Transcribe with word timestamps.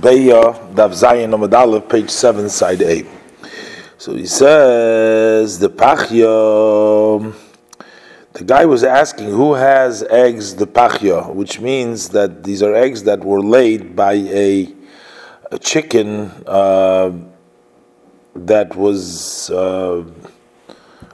Beya 0.00 0.74
Dav 0.74 0.92
Zayin 0.92 1.30
Amad 1.34 1.88
page 1.88 2.08
seven, 2.08 2.48
side 2.48 2.80
A. 2.80 3.04
So 3.98 4.14
he 4.14 4.24
says 4.24 5.58
the 5.58 5.68
pachya. 5.68 7.34
The 8.32 8.44
guy 8.44 8.64
was 8.64 8.82
asking 8.82 9.28
who 9.28 9.52
has 9.52 10.02
eggs 10.04 10.54
the 10.54 10.66
pachya, 10.66 11.34
which 11.34 11.60
means 11.60 12.08
that 12.10 12.42
these 12.44 12.62
are 12.62 12.74
eggs 12.74 13.02
that 13.02 13.22
were 13.22 13.42
laid 13.42 13.94
by 13.94 14.14
a, 14.14 14.74
a 15.52 15.58
chicken 15.58 16.30
uh, 16.46 17.12
that 18.34 18.74
was 18.74 19.50
uh, 19.50 20.02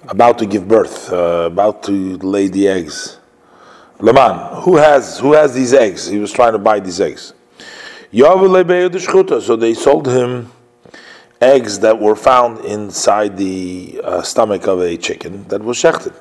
about 0.08 0.38
to 0.38 0.46
give 0.46 0.68
birth, 0.68 1.12
uh, 1.12 1.48
about 1.50 1.82
to 1.84 2.18
lay 2.18 2.46
the 2.46 2.68
eggs. 2.68 3.18
Laman, 3.98 4.62
who 4.62 4.76
has 4.76 5.18
who 5.18 5.32
has 5.32 5.54
these 5.54 5.74
eggs? 5.74 6.06
He 6.06 6.18
was 6.18 6.30
trying 6.30 6.52
to 6.52 6.58
buy 6.58 6.78
these 6.78 7.00
eggs. 7.00 7.32
So 8.12 9.56
they 9.56 9.74
sold 9.74 10.06
him 10.08 10.52
eggs 11.40 11.80
that 11.80 12.00
were 12.00 12.16
found 12.16 12.64
inside 12.64 13.36
the 13.36 14.00
uh, 14.02 14.22
stomach 14.22 14.66
of 14.66 14.80
a 14.80 14.96
chicken 14.96 15.46
that 15.48 15.62
was 15.62 15.76
shechted. 15.76 16.14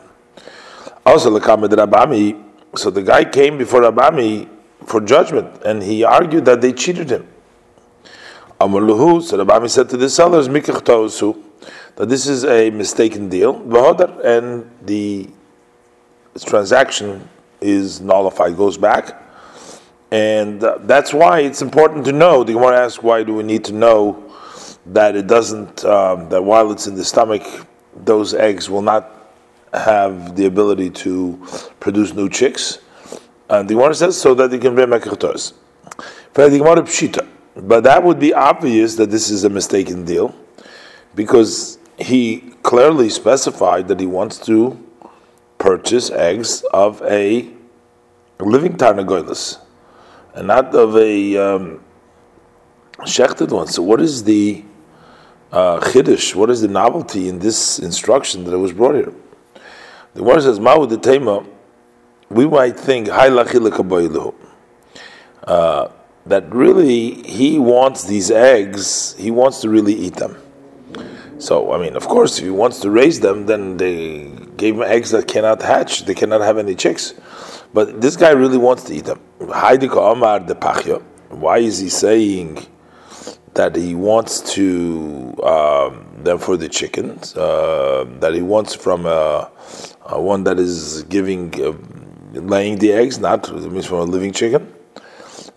Also, 1.05 1.29
Rabami. 1.77 2.43
So 2.76 2.90
the 2.90 3.03
guy 3.03 3.23
came 3.23 3.57
before 3.57 3.81
Rabami 3.81 4.49
for 4.85 4.99
judgment, 5.02 5.63
and 5.63 5.81
he 5.81 6.03
argued 6.03 6.45
that 6.45 6.62
they 6.62 6.73
cheated 6.73 7.09
him. 7.09 7.27
Amallahu. 8.59 9.21
So 9.21 9.38
Rabami 9.38 9.70
said 9.70 9.90
to 9.90 9.98
the 9.98 10.09
sellers, 10.09 10.48
that 10.48 12.09
this 12.09 12.27
is 12.27 12.43
a 12.45 12.70
mistaken 12.71 13.29
deal, 13.29 13.54
and 14.23 14.70
the 14.81 15.29
transaction 16.43 17.29
is 17.62 18.02
nullified, 18.02 18.57
goes 18.57 18.77
back. 18.77 19.21
And 20.12 20.64
uh, 20.64 20.77
that's 20.82 21.14
why 21.14 21.40
it's 21.41 21.62
important 21.62 22.05
to 22.05 22.12
know. 22.12 22.44
The 22.44 22.54
Gemara 22.54 22.86
asks, 22.86 23.02
why 23.02 23.23
do 23.23 23.34
we 23.34 23.44
need 23.44 23.63
to 23.66 23.73
know 23.73 24.32
that 24.88 25.16
it 25.16 25.27
doesn't, 25.27 25.84
um, 25.84 26.30
that 26.30 26.44
while 26.44 26.71
it's 26.71 26.88
in 26.88 26.96
the 26.96 27.04
stomach, 27.04 27.43
those 27.96 28.34
eggs 28.34 28.70
will 28.70 28.84
not 28.84 29.12
have 29.74 30.35
the 30.35 30.46
ability 30.46 30.91
to 30.91 31.44
produce 31.79 32.13
new 32.13 32.29
chicks? 32.29 32.79
And 33.49 33.68
the 33.68 33.74
Gemara 33.74 33.96
says, 33.96 34.20
so 34.20 34.34
that 34.35 34.52
they 34.52 34.60
can 34.60 34.76
bring 34.76 34.88
mekachtos. 34.88 35.54
But 36.34 37.84
that 37.84 38.04
would 38.04 38.20
be 38.20 38.34
obvious 38.34 38.96
that 38.96 39.10
this 39.10 39.29
is 39.29 39.44
a 39.44 39.49
mistaken 39.49 40.05
deal, 40.05 40.35
because 41.16 41.79
he 41.98 42.54
clearly 42.63 43.10
specified 43.10 43.88
that 43.88 43.99
he 43.99 44.05
wants 44.05 44.38
to 44.40 44.77
purchase 45.57 46.10
eggs 46.12 46.63
of 46.74 47.01
a 47.04 47.49
living 48.40 48.74
Tarnagoylis 48.74 49.60
and 50.36 50.48
not 50.48 50.76
of 50.76 50.98
a 50.98 51.38
um, 51.38 51.82
shechted 53.02 53.52
one. 53.52 53.68
So, 53.68 53.82
what 53.82 54.02
is 54.02 54.24
the 54.24 54.64
uh, 55.52 55.80
chiddush? 55.80 56.36
What 56.36 56.50
is 56.50 56.62
the 56.62 56.68
novelty 56.68 57.30
in 57.30 57.40
this 57.40 57.80
instruction 57.80 58.44
that 58.44 58.60
was 58.60 58.74
brought 58.74 58.96
here? 58.96 59.13
The 60.13 60.24
one 60.24 60.41
says, 60.41 60.60
"Ma'u 60.60 60.88
the 60.88 60.98
tema." 60.98 61.46
We 62.30 62.48
might 62.48 62.80
think 62.80 63.08
uh, 63.08 63.30
that 66.25 66.53
really 66.53 67.22
he 67.22 67.59
wants 67.59 68.06
these 68.06 68.31
eggs. 68.31 69.16
He 69.18 69.30
wants 69.30 69.62
to 69.62 69.69
really 69.69 69.94
eat 69.94 70.16
them. 70.16 70.36
So, 71.38 71.72
I 71.72 71.78
mean, 71.78 71.96
of 71.96 72.08
course, 72.08 72.40
if 72.40 72.46
he 72.46 72.50
wants 72.50 72.80
to 72.80 72.90
raise 72.90 73.19
them, 73.19 73.46
then 73.46 73.78
they 73.78 74.31
gave 74.58 74.75
him 74.75 74.81
eggs 74.81 75.12
that 75.12 75.28
cannot 75.28 75.62
hatch. 75.62 76.06
They 76.06 76.16
cannot 76.16 76.41
have 76.41 76.58
any 76.58 76.74
chicks. 76.74 77.13
But 77.75 78.00
this 78.00 78.16
guy 78.16 78.29
really 78.29 78.57
wants 78.57 78.84
to 78.85 78.94
eat 78.95 79.03
them. 79.03 79.19
Why 81.29 81.57
is 81.57 81.79
he 81.79 81.90
saying 81.90 82.66
that 83.53 83.75
he 83.75 83.94
wants 83.94 84.53
to 84.53 85.35
um, 85.44 86.07
them 86.23 86.38
for 86.40 86.56
the 86.56 86.69
chickens? 86.69 87.35
Uh, 87.35 88.06
that 88.22 88.34
he 88.34 88.41
wants 88.41 88.73
from 88.73 89.06
a, 89.06 89.51
a 90.06 90.22
one 90.22 90.45
that 90.45 90.57
is 90.57 91.03
giving, 91.09 91.53
uh, 91.61 91.73
laying 92.39 92.77
the 92.77 92.94
eggs, 92.94 93.19
not 93.19 93.53
means 93.53 93.85
from 93.85 94.00
a 94.00 94.03
living 94.03 94.31
chicken, 94.31 94.73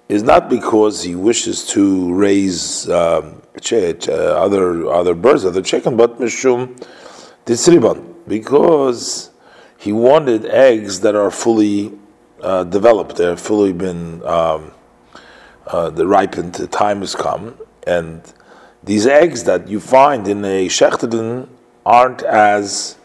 is 0.09 0.25
not 0.25 0.51
because 0.51 1.05
he 1.05 1.15
wishes 1.15 1.69
to 1.69 2.13
raise 2.13 2.91
um, 2.91 3.41
other 4.11 4.89
other 4.89 5.15
birds, 5.15 5.45
other 5.45 5.63
chicken, 5.63 5.97
but 5.97 6.19
mishum 6.19 6.77
disriban 7.47 8.13
because 8.27 9.31
he 9.79 9.93
wanted 9.93 10.47
eggs 10.47 10.99
that 11.03 11.15
are 11.15 11.31
fully 11.31 11.93
uh, 12.41 12.65
developed. 12.65 13.17
They're 13.17 13.37
fully 13.37 13.73
been 13.73 14.25
um, 14.25 14.73
uh, 15.67 15.91
the 15.91 16.07
ripened. 16.07 16.55
The 16.55 16.67
time 16.67 17.01
has 17.01 17.15
come, 17.15 17.57
and 17.87 18.23
these 18.83 19.07
eggs 19.07 19.45
that 19.45 19.69
you 19.69 19.81
find 19.81 20.27
in 20.29 20.45
a 20.45 20.69
shechtedin 20.69 21.49
aren't 21.85 22.23
as 22.23 22.97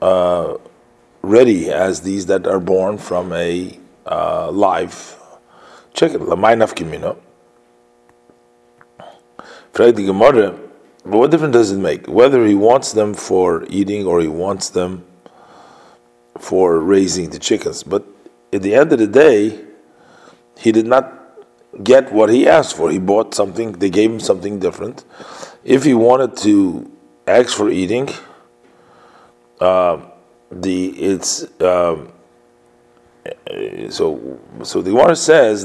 uh, 0.00 0.56
ready 1.22 1.70
as 1.70 2.02
these 2.02 2.26
that 2.26 2.46
are 2.46 2.60
born 2.60 2.98
from 2.98 3.32
a 3.32 3.78
uh, 4.06 4.50
live 4.50 5.16
chicken. 5.92 6.20
Kimino. 6.20 7.16
Gemara. 9.72 10.58
But 11.04 11.16
what 11.18 11.30
difference 11.30 11.54
does 11.54 11.72
it 11.72 11.78
make? 11.78 12.06
Whether 12.06 12.46
he 12.46 12.54
wants 12.54 12.92
them 12.92 13.14
for 13.14 13.64
eating 13.68 14.06
or 14.06 14.20
he 14.20 14.28
wants 14.28 14.68
them 14.68 15.04
for 16.38 16.78
raising 16.80 17.30
the 17.30 17.38
chickens. 17.38 17.82
But 17.82 18.04
at 18.52 18.62
the 18.62 18.74
end 18.74 18.92
of 18.92 18.98
the 18.98 19.06
day, 19.06 19.64
he 20.58 20.72
did 20.72 20.86
not 20.86 21.20
get 21.82 22.12
what 22.12 22.30
he 22.30 22.48
asked 22.48 22.76
for. 22.76 22.90
He 22.90 22.98
bought 22.98 23.34
something, 23.34 23.72
they 23.72 23.90
gave 23.90 24.10
him 24.10 24.20
something 24.20 24.58
different. 24.58 25.04
If 25.64 25.84
he 25.84 25.94
wanted 25.94 26.36
to 26.38 26.90
ask 27.26 27.56
for 27.56 27.70
eating, 27.70 28.08
uh, 29.60 30.00
the 30.50 30.88
it's 30.88 31.44
um, 31.60 32.12
so 33.90 34.40
so 34.64 34.82
the 34.82 34.90
Gemara 34.90 35.14
says 35.14 35.64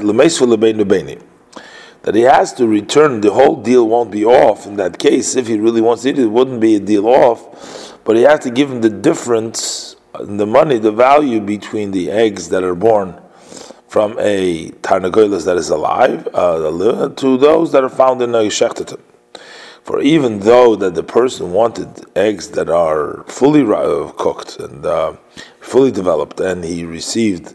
that 2.02 2.14
he 2.14 2.20
has 2.22 2.52
to 2.52 2.66
return. 2.68 3.20
The 3.20 3.32
whole 3.32 3.60
deal 3.62 3.88
won't 3.88 4.10
be 4.12 4.24
off 4.24 4.66
in 4.66 4.76
that 4.76 4.98
case. 4.98 5.34
If 5.34 5.48
he 5.48 5.58
really 5.58 5.80
wants 5.80 6.04
to 6.04 6.10
eat 6.10 6.18
it, 6.18 6.24
it 6.24 6.30
wouldn't 6.30 6.60
be 6.60 6.76
a 6.76 6.80
deal 6.80 7.08
off, 7.08 7.98
but 8.04 8.16
he 8.16 8.22
has 8.22 8.40
to 8.40 8.50
give 8.50 8.70
him 8.70 8.80
the 8.80 8.90
difference 8.90 9.95
the 10.20 10.46
money, 10.46 10.78
the 10.78 10.92
value 10.92 11.40
between 11.40 11.90
the 11.90 12.10
eggs 12.10 12.48
that 12.50 12.62
are 12.62 12.74
born 12.74 13.20
from 13.88 14.16
a 14.18 14.70
tarnagoylas 14.82 15.44
that 15.44 15.56
is 15.56 15.70
alive 15.70 16.28
uh, 16.34 17.08
to 17.08 17.36
those 17.36 17.72
that 17.72 17.84
are 17.84 17.88
found 17.88 18.20
in 18.20 18.34
a 18.34 18.48
shechtetim. 18.48 19.00
For 19.84 20.00
even 20.00 20.40
though 20.40 20.74
that 20.76 20.94
the 20.94 21.04
person 21.04 21.52
wanted 21.52 21.88
eggs 22.16 22.50
that 22.50 22.68
are 22.68 23.22
fully 23.28 23.62
uh, 23.62 24.10
cooked 24.12 24.58
and 24.58 24.84
uh, 24.84 25.14
fully 25.60 25.92
developed, 25.92 26.40
and 26.40 26.64
he 26.64 26.84
received 26.84 27.54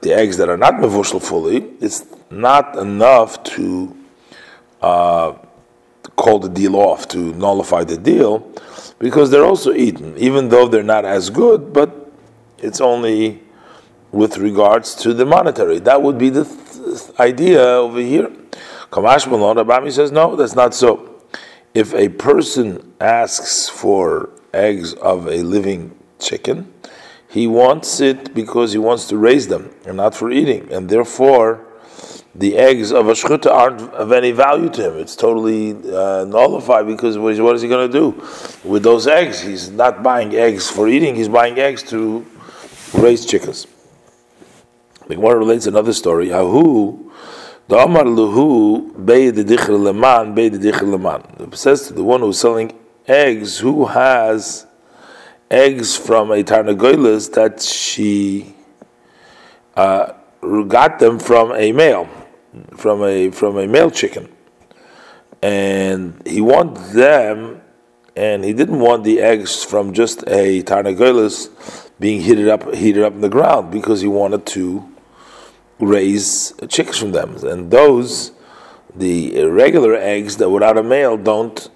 the 0.00 0.12
eggs 0.12 0.36
that 0.38 0.48
are 0.48 0.56
not 0.56 0.74
mevushal 0.74 1.22
fully, 1.22 1.58
it's 1.80 2.06
not 2.30 2.76
enough 2.76 3.42
to 3.44 3.96
uh, 4.82 5.34
call 6.16 6.38
the 6.38 6.48
deal 6.48 6.76
off 6.76 7.06
to 7.08 7.32
nullify 7.34 7.84
the 7.84 7.96
deal 7.96 8.52
because 9.00 9.30
they're 9.30 9.44
also 9.44 9.72
eaten, 9.72 10.16
even 10.16 10.50
though 10.50 10.68
they're 10.68 10.82
not 10.84 11.04
as 11.04 11.30
good, 11.30 11.72
but 11.72 12.12
it's 12.58 12.80
only 12.80 13.42
with 14.12 14.36
regards 14.36 14.94
to 14.94 15.14
the 15.14 15.24
monetary. 15.24 15.80
That 15.80 16.02
would 16.02 16.18
be 16.18 16.28
the 16.28 16.44
th- 16.44 17.18
idea 17.18 17.62
over 17.62 17.98
here. 17.98 18.30
Kamash 18.92 19.28
Malon 19.28 19.56
Rabami 19.56 19.90
says, 19.90 20.12
no, 20.12 20.36
that's 20.36 20.54
not 20.54 20.74
so. 20.74 21.22
If 21.74 21.94
a 21.94 22.10
person 22.10 22.92
asks 23.00 23.68
for 23.68 24.30
eggs 24.52 24.92
of 24.94 25.26
a 25.26 25.42
living 25.42 25.96
chicken, 26.18 26.72
he 27.28 27.46
wants 27.46 28.00
it 28.00 28.34
because 28.34 28.72
he 28.72 28.78
wants 28.78 29.06
to 29.06 29.16
raise 29.16 29.48
them 29.48 29.70
and 29.86 29.96
not 29.96 30.14
for 30.14 30.30
eating, 30.30 30.70
and 30.72 30.90
therefore 30.90 31.64
the 32.34 32.56
eggs 32.56 32.92
of 32.92 33.08
a 33.08 33.12
shchuta 33.12 33.50
aren't 33.50 33.80
of 33.94 34.12
any 34.12 34.30
value 34.30 34.68
to 34.70 34.90
him. 34.90 34.98
It's 34.98 35.16
totally 35.16 35.72
uh, 35.72 36.24
nullified 36.24 36.86
because 36.86 37.18
what 37.18 37.32
is 37.32 37.62
he 37.62 37.68
going 37.68 37.90
to 37.90 37.92
do 37.92 38.24
with 38.62 38.82
those 38.82 39.06
eggs? 39.06 39.40
He's 39.40 39.70
not 39.70 40.02
buying 40.02 40.34
eggs 40.34 40.70
for 40.70 40.88
eating. 40.88 41.16
He's 41.16 41.28
buying 41.28 41.58
eggs 41.58 41.82
to 41.84 42.24
raise 42.94 43.26
chickens. 43.26 43.66
The 45.08 45.16
Gemara 45.16 45.38
relates 45.38 45.66
another 45.66 45.92
story. 45.92 46.32
Ahu, 46.32 47.10
the 47.66 47.78
Amar 47.78 48.04
Luhu, 48.04 48.94
Leman, 49.68 50.34
Leman. 50.36 51.52
Says 51.52 51.88
to 51.88 51.94
the 51.94 52.04
one 52.04 52.20
who's 52.20 52.38
selling 52.38 52.78
eggs, 53.08 53.58
who 53.58 53.86
has 53.86 54.66
eggs 55.50 55.96
from 55.96 56.30
a 56.30 56.44
Tarnagoylas 56.44 57.32
that 57.32 57.60
she 57.60 58.54
uh, 59.74 60.12
got 60.68 61.00
them 61.00 61.18
from 61.18 61.52
a 61.56 61.72
male 61.72 62.08
from 62.76 63.02
a 63.02 63.30
from 63.30 63.58
a 63.58 63.66
male 63.66 63.90
chicken, 63.90 64.28
and 65.42 66.20
he 66.26 66.40
wanted 66.40 66.82
them, 66.92 67.60
and 68.16 68.44
he 68.44 68.52
didn't 68.52 68.80
want 68.80 69.04
the 69.04 69.20
eggs 69.20 69.64
from 69.64 69.92
just 69.92 70.22
a 70.26 70.62
tarnagolis 70.62 71.50
being 71.98 72.20
heated 72.20 72.48
up 72.48 72.74
heated 72.74 73.02
up 73.02 73.12
in 73.12 73.20
the 73.20 73.28
ground 73.28 73.70
because 73.70 74.00
he 74.00 74.08
wanted 74.08 74.46
to 74.46 74.88
raise 75.78 76.52
chicks 76.68 76.98
from 76.98 77.12
them, 77.12 77.36
and 77.44 77.70
those 77.70 78.32
the 78.94 79.44
regular 79.44 79.94
eggs 79.94 80.36
that 80.38 80.50
without 80.50 80.76
a 80.76 80.82
male 80.82 81.16
don't 81.16 81.70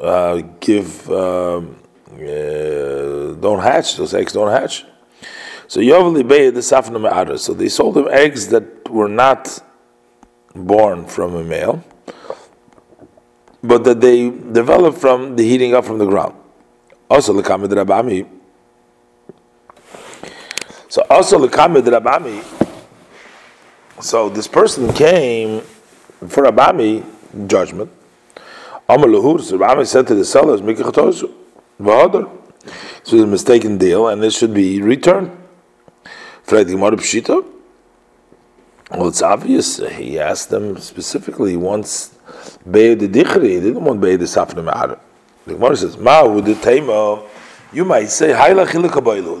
uh, 0.00 0.42
give 0.60 1.10
um, 1.10 1.76
uh, 2.14 3.32
don't 3.34 3.60
hatch. 3.60 3.96
Those 3.96 4.14
eggs 4.14 4.32
don't 4.32 4.50
hatch. 4.50 4.84
So 5.68 5.80
Yovel 5.80 6.14
the 6.14 6.60
Safna 6.60 7.38
So 7.38 7.54
they 7.54 7.68
sold 7.68 7.96
him 7.96 8.06
eggs 8.10 8.48
that 8.48 8.90
were 8.90 9.08
not 9.08 9.62
born 10.54 11.06
from 11.06 11.34
a 11.34 11.44
male, 11.44 11.82
but 13.62 13.84
that 13.84 14.00
they 14.00 14.30
develop 14.30 14.96
from 14.96 15.36
the 15.36 15.44
heating 15.44 15.74
up 15.74 15.84
from 15.84 15.98
the 15.98 16.06
ground. 16.06 16.34
Also, 17.08 17.32
Lakamid 17.32 17.68
Rabami. 17.68 18.26
So 20.88 21.02
also 21.08 21.38
Lakamid 21.38 21.82
Rabami. 21.82 22.42
So 24.02 24.28
this 24.28 24.48
person 24.48 24.92
came 24.92 25.60
for 26.28 26.44
Rabami 26.44 27.02
judgment. 27.46 27.90
Amar 28.88 29.08
Lahur, 29.08 29.40
so 29.40 29.58
Rabami 29.58 29.86
said 29.86 30.06
to 30.08 30.14
the 30.14 30.24
sellers, 30.24 30.60
Mikachatosu, 30.60 31.32
Vahadar. 31.80 32.30
So 33.04 33.16
it's 33.16 33.24
a 33.24 33.26
mistaken 33.26 33.78
deal 33.78 34.08
and 34.08 34.22
it 34.22 34.32
should 34.32 34.52
be 34.52 34.82
returned. 34.82 35.30
Freit 36.46 36.68
Gemara 36.68 36.96
Pshita. 36.96 37.42
Well, 38.94 39.08
it's 39.08 39.22
obvious. 39.22 39.78
He 39.78 40.18
asked 40.18 40.50
them 40.50 40.76
specifically. 40.76 41.52
He 41.52 41.56
wants 41.56 42.14
Be'ed 42.70 43.00
the 43.00 43.08
Dichri. 43.08 43.48
He 43.54 43.60
didn't 43.60 43.84
want 43.84 44.02
Be'ed 44.02 44.20
the 44.20 44.26
Safra 44.26 44.62
Ma'ar. 44.62 44.98
The 45.46 45.54
Gemara 45.54 45.76
says, 45.76 45.96
Ma, 45.96 46.26
with 46.26 46.44
the 46.44 47.26
you 47.72 47.86
might 47.86 48.10
say, 48.10 48.32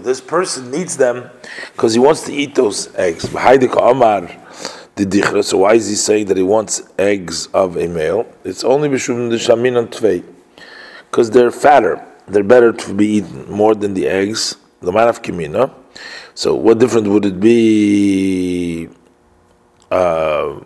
This 0.02 0.20
person 0.22 0.70
needs 0.70 0.96
them 0.96 1.30
because 1.72 1.92
he 1.92 2.00
wants 2.00 2.24
to 2.24 2.32
eat 2.32 2.54
those 2.54 2.94
eggs. 2.94 3.28
The 4.94 5.06
Dichra. 5.06 5.44
So 5.44 5.58
why 5.58 5.74
is 5.74 5.88
he 5.88 5.96
saying 5.96 6.26
that 6.26 6.38
he 6.38 6.42
wants 6.42 6.82
eggs 6.98 7.46
of 7.48 7.76
a 7.76 7.86
male? 7.88 8.26
It's 8.44 8.64
only 8.64 8.88
Bishum 8.88 9.28
the 9.28 9.36
Shamin 9.36 9.86
Tvei. 9.88 10.24
Because 11.10 11.30
they're 11.30 11.50
fatter. 11.50 12.02
They're 12.26 12.42
better 12.42 12.72
to 12.72 12.94
be 12.94 13.06
eaten 13.06 13.50
more 13.50 13.74
than 13.74 13.92
the 13.92 14.06
eggs. 14.08 14.56
The 14.80 14.92
man 14.92 15.08
of. 15.08 15.74
So 16.34 16.54
what 16.54 16.78
difference 16.78 17.08
would 17.08 17.26
it 17.26 17.38
be 17.38 18.88
uh, 19.92 20.64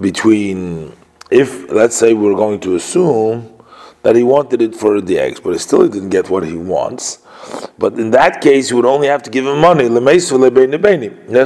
between 0.00 0.92
if 1.30 1.70
let's 1.70 1.96
say 1.96 2.14
we're 2.14 2.36
going 2.36 2.60
to 2.60 2.76
assume 2.76 3.52
that 4.02 4.14
he 4.16 4.22
wanted 4.22 4.62
it 4.62 4.74
for 4.74 5.00
the 5.00 5.18
eggs, 5.18 5.40
but 5.40 5.52
he 5.52 5.58
still 5.58 5.88
didn't 5.88 6.10
get 6.10 6.28
what 6.30 6.44
he 6.44 6.56
wants. 6.56 7.18
But 7.78 7.94
in 7.94 8.10
that 8.12 8.40
case, 8.40 8.70
you 8.70 8.76
would 8.76 8.84
only 8.84 9.08
have 9.08 9.22
to 9.24 9.30
give 9.30 9.46
him 9.46 9.58
money. 9.60 9.88
There 9.88 10.14
has 10.14 10.30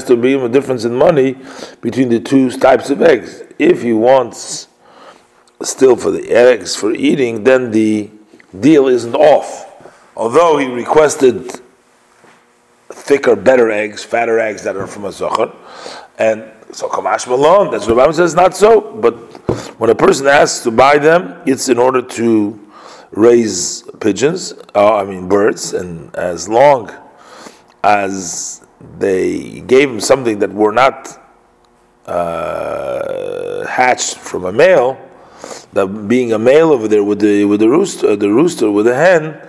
to 0.05 0.17
be 0.17 0.35
a 0.35 0.49
difference 0.49 0.85
in 0.85 0.95
money 0.95 1.37
between 1.81 2.09
the 2.11 2.21
two 2.21 2.51
types 2.51 2.91
of 2.91 3.01
eggs. 3.01 3.43
If 3.59 3.83
he 3.83 3.93
wants 3.95 4.69
still 5.63 5.97
for 5.97 6.11
the 6.11 6.31
eggs 6.31 6.77
for 6.77 6.93
eating, 6.93 7.45
then 7.45 7.71
the 7.71 8.11
deal 8.59 8.89
isn't 8.89 9.15
off. 9.15 9.65
Although 10.15 10.59
he 10.59 10.67
requested 10.67 11.61
thicker, 12.91 13.37
better 13.37 13.71
eggs, 13.71 14.05
fatter 14.05 14.39
eggs 14.39 14.65
that 14.65 14.77
are 14.77 14.87
from 14.87 15.05
a 15.05 15.11
zocher. 15.11 15.55
And 16.19 16.51
so 16.73 16.89
Kamash 16.89 17.27
Malone, 17.27 17.71
that's 17.71 17.87
what 17.87 17.97
Rabbi 17.97 18.13
says, 18.13 18.35
not 18.35 18.57
so. 18.57 18.81
But 18.81 19.15
when 19.79 19.91
a 19.91 19.95
person 19.95 20.27
asks 20.27 20.63
to 20.65 20.71
buy 20.71 20.99
them, 20.99 21.43
it's 21.47 21.69
in 21.69 21.79
order 21.79 22.03
to 22.03 22.61
raise 23.13 23.83
pigeons, 24.01 24.53
uh, 24.75 24.97
I 24.97 25.05
mean 25.05 25.29
birds, 25.29 25.73
and 25.73 26.15
as 26.17 26.49
long 26.49 26.91
as 27.85 28.65
they 28.99 29.61
gave 29.61 29.89
him 29.89 30.01
something 30.01 30.39
that 30.41 30.53
were 30.53 30.73
not 30.73 31.23
uh, 32.07 33.67
hatched 33.67 34.17
from 34.17 34.45
a 34.45 34.53
male, 34.53 34.99
that 35.73 36.09
being 36.09 36.33
a 36.33 36.39
male 36.39 36.73
over 36.73 36.89
there 36.89 37.05
with 37.05 37.21
the 37.21 37.45
with 37.45 37.61
the 37.61 37.69
rooster, 37.69 38.17
the 38.17 38.31
rooster 38.31 38.71
with 38.71 38.87
the 38.87 38.95
hen, 38.95 39.41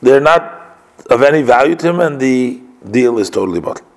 they're 0.00 0.20
not 0.20 0.78
of 1.10 1.22
any 1.22 1.42
value 1.42 1.74
to 1.74 1.88
him, 1.88 2.00
and 2.00 2.20
the 2.20 2.60
deal 2.90 3.18
is 3.18 3.30
totally 3.30 3.60
bottled. 3.60 3.91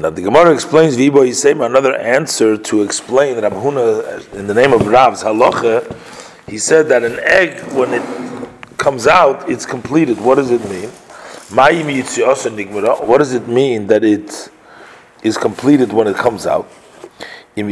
Now 0.00 0.10
the 0.10 0.22
Gemara 0.22 0.54
explains 0.54 0.96
Vibo 0.96 1.26
Yisema 1.26 1.66
another 1.66 1.96
answer 1.96 2.56
to 2.56 2.82
explain 2.82 3.34
that 3.40 3.50
Huna 3.50 4.32
in 4.32 4.46
the 4.46 4.54
name 4.54 4.72
of 4.72 4.86
Rav's 4.86 5.24
halacha. 5.24 5.92
He 6.48 6.56
said 6.56 6.88
that 6.90 7.02
an 7.02 7.18
egg 7.18 7.60
when 7.72 7.92
it 7.92 8.78
comes 8.78 9.08
out, 9.08 9.50
it's 9.50 9.66
completed. 9.66 10.20
What 10.20 10.36
does 10.36 10.52
it 10.52 10.60
mean? 10.70 10.90
What 11.50 13.18
does 13.18 13.32
it 13.34 13.48
mean 13.48 13.88
that 13.88 14.04
it 14.04 14.50
is 15.24 15.36
completed 15.36 15.92
when 15.92 16.06
it 16.06 16.14
comes 16.14 16.46
out? 16.46 16.70
That 17.56 17.66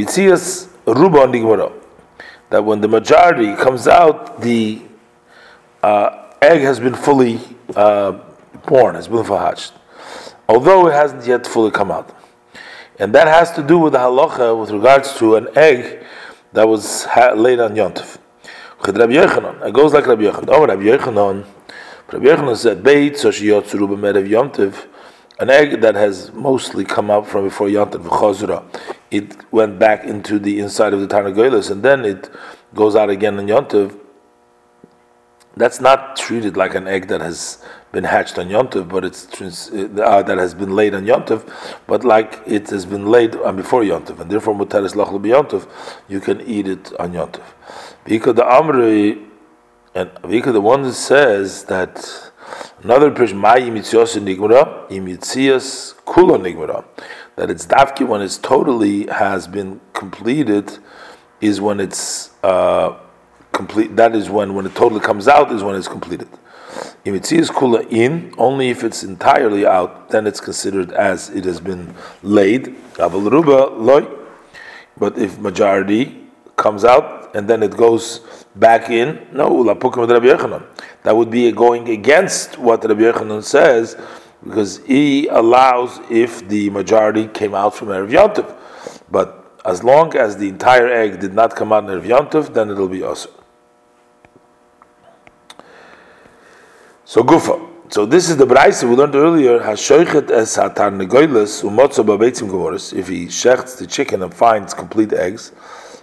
when 2.64 2.81
the 2.81 2.88
majority 2.88 3.55
comes 3.55 3.87
out, 3.87 4.40
the 4.43 4.82
uh, 5.81 6.32
egg 6.43 6.62
has 6.62 6.81
been 6.81 6.94
fully 6.96 7.38
uh, 7.76 8.19
born, 8.67 8.96
has 8.96 9.06
been 9.06 9.25
hatched, 9.25 9.75
although 10.49 10.88
it 10.88 10.93
hasn't 10.93 11.25
yet 11.25 11.46
fully 11.46 11.70
come 11.70 11.93
out. 11.93 12.14
And 12.99 13.15
that 13.15 13.29
has 13.29 13.53
to 13.53 13.63
do 13.63 13.79
with 13.79 13.93
the 13.93 13.99
halacha 13.99 14.59
with 14.59 14.71
regards 14.71 15.15
to 15.19 15.37
an 15.37 15.49
egg 15.57 16.03
that 16.53 16.67
was 16.67 17.05
ha- 17.05 17.35
laid 17.35 17.61
on 17.61 17.75
Yontif. 17.75 18.19
It 18.89 19.73
goes 19.75 19.93
like 19.93 20.07
Rabbi 20.07 20.23
Yochanan. 20.23 20.49
Oh, 20.49 20.67
Rabbi 20.67 20.83
Yochanan, 20.83 21.45
Rabbi 22.13 22.25
Yochanan 22.25 22.57
said, 22.57 22.83
Beit 22.83 23.19
so 23.19 23.31
sheyotzuru 23.31 23.89
b'merev 23.89 24.29
Yontif, 24.29 24.87
an 25.39 25.51
egg 25.51 25.81
that 25.81 25.95
has 25.95 26.33
mostly 26.33 26.85
come 26.85 27.11
out 27.11 27.27
from 27.27 27.45
before 27.45 27.69
Yontif 27.69 28.03
v'chozra. 28.03 28.65
It 29.11 29.37
went 29.53 29.79
back 29.79 30.05
into 30.05 30.39
the 30.39 30.61
inside 30.61 30.95
of 30.95 31.01
the 31.01 31.09
Tarnagoylis, 31.09 31.71
and 31.71 31.83
then 31.83 32.05
it 32.05 32.31
goes 32.75 32.97
out 32.97 33.11
again 33.11 33.39
on 33.39 33.47
Yontif 33.47 33.99
that's 35.56 35.81
not 35.81 36.17
treated 36.17 36.56
like 36.56 36.75
an 36.75 36.87
egg 36.87 37.08
that 37.08 37.23
has 37.23 37.64
been 37.91 38.05
hatched 38.05 38.38
on 38.38 38.49
Yontiv, 38.49 38.88
but 38.88 39.05
it's 39.05 39.70
uh, 39.70 40.23
that 40.23 40.37
has 40.37 40.55
been 40.55 40.76
laid 40.76 40.94
on 40.94 41.06
Yontiv, 41.06 41.50
but 41.87 42.05
like 42.05 42.43
it 42.47 42.69
has 42.69 42.85
been 42.85 43.06
laid 43.06 43.35
uh, 43.37 43.53
before 43.53 43.82
Yontiv, 43.82 44.20
and 44.20 44.31
therefore 44.31 44.55
mutaris 44.55 44.93
lachlu 44.93 45.19
b'Yontiv, 45.19 45.67
you 46.08 46.20
can 46.20 46.43
eat 46.43 46.69
it 46.69 46.93
on 47.00 47.12
Yontiv. 47.12 47.43
Because 48.05 48.35
the 48.35 48.43
Amri 48.43 49.26
and 49.94 50.11
because 50.29 50.53
the 50.53 50.61
one 50.61 50.82
that 50.82 50.93
says 50.93 51.64
that 51.64 52.31
another 52.82 53.11
person 53.11 53.38
ma'i 53.38 53.70
mitzios 53.70 54.14
nigmara, 54.20 54.91
imitzias 54.91 55.94
kula 56.05 56.38
nigmara, 56.38 56.85
that 57.37 57.49
it's 57.50 57.67
dafki 57.67 58.06
when 58.06 58.20
it's 58.20 58.37
totally 58.37 59.06
has 59.06 59.49
been 59.49 59.81
completed, 59.94 60.79
is 61.40 61.62
when 61.62 61.81
it's. 61.81 62.31
Uh, 62.45 62.99
complete. 63.57 63.97
That 63.97 64.15
is 64.15 64.29
when 64.31 64.55
when 64.55 64.67
it 64.67 64.75
totally 64.75 65.01
comes 65.01 65.27
out 65.27 65.51
is 65.51 65.63
when 65.63 65.75
it's 65.75 65.89
completed. 65.89 66.29
If 67.05 67.15
it 67.15 67.25
sees 67.25 67.49
kula 67.51 67.91
in, 67.91 68.35
only 68.37 68.69
if 68.69 68.85
it's 68.85 69.03
entirely 69.03 69.65
out, 69.65 70.11
then 70.11 70.27
it's 70.27 70.41
considered 70.41 70.93
as 70.93 71.31
it 71.31 71.45
has 71.45 71.61
been 71.61 71.95
laid. 72.23 72.75
But 74.99 75.19
if 75.19 75.39
majority 75.39 76.03
comes 76.57 76.85
out 76.85 77.35
and 77.35 77.49
then 77.49 77.63
it 77.63 77.77
goes 77.77 78.21
back 78.57 78.91
in, 78.91 79.27
no, 79.33 79.63
that 79.65 81.17
would 81.17 81.31
be 81.31 81.53
going 81.53 81.89
against 81.89 82.59
what 82.59 82.85
Rabbi 82.85 83.03
Yochanan 83.03 83.43
says, 83.43 83.97
because 84.45 84.79
he 84.85 85.29
allows 85.29 86.01
if 86.11 86.47
the 86.49 86.71
majority 86.71 87.29
came 87.29 87.55
out 87.55 87.75
from 87.75 87.89
Erev 87.89 88.11
Yontif. 88.11 88.55
But 89.11 89.61
as 89.65 89.83
long 89.83 90.15
as 90.17 90.37
the 90.37 90.49
entire 90.49 90.89
egg 90.89 91.21
did 91.21 91.35
not 91.35 91.55
come 91.57 91.73
out 91.73 91.85
in 91.85 91.91
Erev 91.91 92.07
Yontif, 92.07 92.53
then 92.53 92.71
it'll 92.71 92.89
be 92.89 93.03
also. 93.03 93.31
So 97.09 97.23
gufa. 97.23 97.65
So 97.89 98.05
this 98.05 98.29
is 98.29 98.37
the 98.37 98.45
brayse 98.45 98.83
we 98.83 98.97
learned 98.97 99.15
earlier. 99.15 99.61
Hashoichet 99.61 100.29
es 100.29 100.57
hatar 100.57 100.91
negoiles 100.91 101.63
umotzo 101.63 102.05
babeitzim 102.05 102.49
gemoris. 102.49 102.93
If 102.93 103.07
he 103.07 103.27
shechts 103.27 103.79
the 103.79 103.87
chicken 103.87 104.25
and 104.25 104.35
finds 104.35 104.75
complete 104.75 105.13
eggs, 105.13 105.53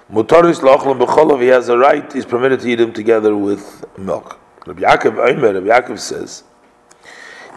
motoris 0.09 0.61
lochlam 0.61 1.05
becholov. 1.05 1.41
He 1.41 1.47
has 1.47 1.67
a 1.67 1.77
right. 1.77 2.09
He's 2.13 2.25
permitted 2.25 2.61
to 2.61 2.69
eat 2.69 2.75
them 2.75 2.93
together 2.93 3.35
with 3.35 3.83
milk. 3.97 4.39
Rabbi 4.65 4.81
Yaakov 4.83 5.29
Omer. 5.29 5.59
Rabbi 5.59 5.67
Yaakov 5.67 5.99
says, 5.99 6.45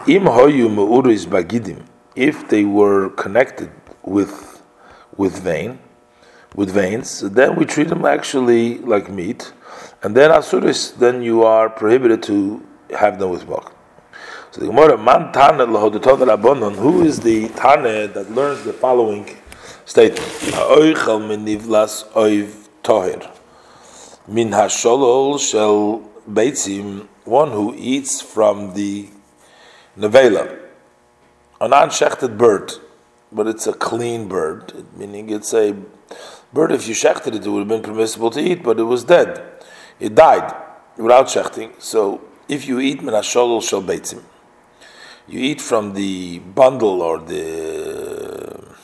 Im 0.05 0.23
hoyu 0.23 0.67
meuris 0.67 1.25
bagidim. 1.25 1.85
If 2.17 2.49
they 2.49 2.65
were 2.65 3.11
connected 3.11 3.71
with 4.03 4.61
with 5.15 5.39
vein, 5.41 5.79
with 6.53 6.71
veins, 6.71 7.21
then 7.21 7.55
we 7.55 7.63
treat 7.63 7.87
them 7.87 8.03
actually 8.03 8.79
like 8.79 9.09
meat. 9.09 9.53
And 10.03 10.17
then 10.17 10.31
asuris, 10.31 10.97
then 10.97 11.21
you 11.21 11.43
are 11.43 11.69
prohibited 11.69 12.21
to 12.23 12.67
have 12.95 13.19
with 13.21 13.47
milk. 13.47 13.73
So 14.51 14.61
the 14.61 14.67
Gemara, 14.67 14.97
man 14.97 15.31
tane 15.33 15.57
rabbanon, 15.59 16.75
who 16.75 17.03
is 17.03 17.19
the 17.19 17.49
tane 17.49 18.11
that 18.13 18.31
learns 18.31 18.63
the 18.63 18.73
following 18.73 19.37
statement? 19.85 20.27
Ha'oichel 20.53 21.27
min 21.27 21.45
nivlas 21.45 22.05
oiv 22.13 22.67
tohir. 22.83 23.29
Min 24.27 24.51
hasholol 24.51 25.39
shel 25.39 26.09
beitzim, 26.29 27.07
one 27.25 27.51
who 27.51 27.75
eats 27.77 28.21
from 28.21 28.73
the 28.73 29.09
nevela, 29.97 30.59
an 31.59 31.71
unshechted 31.71 32.37
bird, 32.37 32.71
but 33.31 33.47
it's 33.47 33.67
a 33.67 33.73
clean 33.73 34.27
bird, 34.27 34.85
meaning 34.95 35.29
it's 35.29 35.53
a 35.53 35.75
bird. 36.53 36.71
If 36.71 36.87
you 36.87 36.93
shechted 36.93 37.35
it, 37.35 37.45
it 37.45 37.49
would 37.49 37.59
have 37.59 37.67
been 37.67 37.81
permissible 37.81 38.29
to 38.31 38.39
eat, 38.39 38.63
but 38.63 38.79
it 38.79 38.83
was 38.83 39.03
dead. 39.03 39.43
It 39.99 40.15
died 40.15 40.53
without 40.97 41.27
shechting. 41.27 41.81
So 41.81 42.21
if 42.47 42.67
you 42.67 42.79
eat 42.79 42.99
minasholol 42.99 43.61
shel 43.61 43.81
beitzim, 43.81 44.23
you 45.27 45.39
eat 45.39 45.61
from 45.61 45.93
the 45.93 46.39
bundle 46.39 47.01
or 47.01 47.19
the 47.19 48.75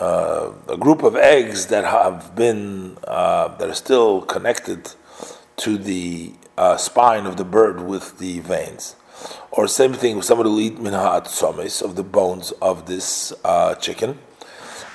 uh, 0.00 0.52
a 0.68 0.76
group 0.76 1.02
of 1.02 1.14
eggs 1.14 1.66
that 1.66 1.84
have 1.84 2.34
been 2.34 2.96
uh, 3.06 3.48
that 3.56 3.68
are 3.68 3.74
still 3.74 4.22
connected 4.22 4.92
to 5.56 5.76
the 5.76 6.32
uh, 6.56 6.76
spine 6.76 7.26
of 7.26 7.36
the 7.36 7.44
bird 7.44 7.82
with 7.82 8.18
the 8.18 8.40
veins. 8.40 8.96
Or 9.50 9.68
same 9.68 9.92
thing, 9.92 10.16
with 10.16 10.24
somebody 10.24 10.48
will 10.48 10.60
eat 10.60 10.76
minhat 10.76 11.26
somes 11.26 11.82
of 11.82 11.96
the 11.96 12.02
bones 12.02 12.52
of 12.62 12.86
this 12.86 13.34
uh, 13.44 13.74
chicken. 13.74 14.18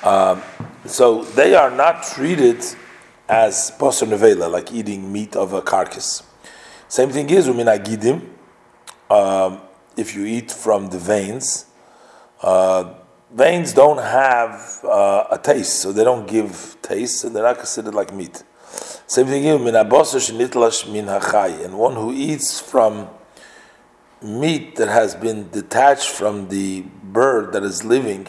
Um, 0.04 0.42
so 0.86 1.24
they 1.24 1.56
are 1.56 1.70
not 1.70 2.04
treated 2.04 2.64
as 3.30 3.72
nevela, 3.80 4.50
like 4.52 4.72
eating 4.72 5.12
meat 5.12 5.36
of 5.36 5.54
a 5.54 5.62
carcass. 5.62 6.24
Same 6.88 7.10
thing 7.10 7.30
is 7.30 7.48
uminagidim. 7.48 8.22
Um, 9.10 9.62
if 9.98 10.16
you 10.16 10.26
eat 10.26 10.52
from 10.52 10.90
the 10.90 11.00
veins, 11.00 11.66
uh, 12.42 12.94
veins 13.32 13.74
don't 13.74 13.98
have 13.98 14.80
uh, 14.84 15.26
a 15.32 15.38
taste, 15.38 15.80
so 15.82 15.92
they 15.92 16.04
don't 16.04 16.28
give 16.28 16.78
taste, 16.82 17.24
and 17.24 17.36
they're 17.36 17.44
not 17.44 17.58
considered 17.58 17.96
like 17.96 18.14
meat. 18.14 18.44
Same 19.08 19.28
thing 19.28 19.44
here, 19.44 19.60
min 19.60 19.74
min 19.74 21.10
and 21.10 21.78
one 21.78 21.96
who 21.96 22.12
eats 22.14 22.60
from 22.60 23.08
meat 24.22 24.76
that 24.76 24.88
has 24.88 25.16
been 25.16 25.50
detached 25.50 26.10
from 26.10 26.50
the 26.50 26.82
bird 27.04 27.54
that 27.54 27.64
is 27.64 27.84
living. 27.84 28.28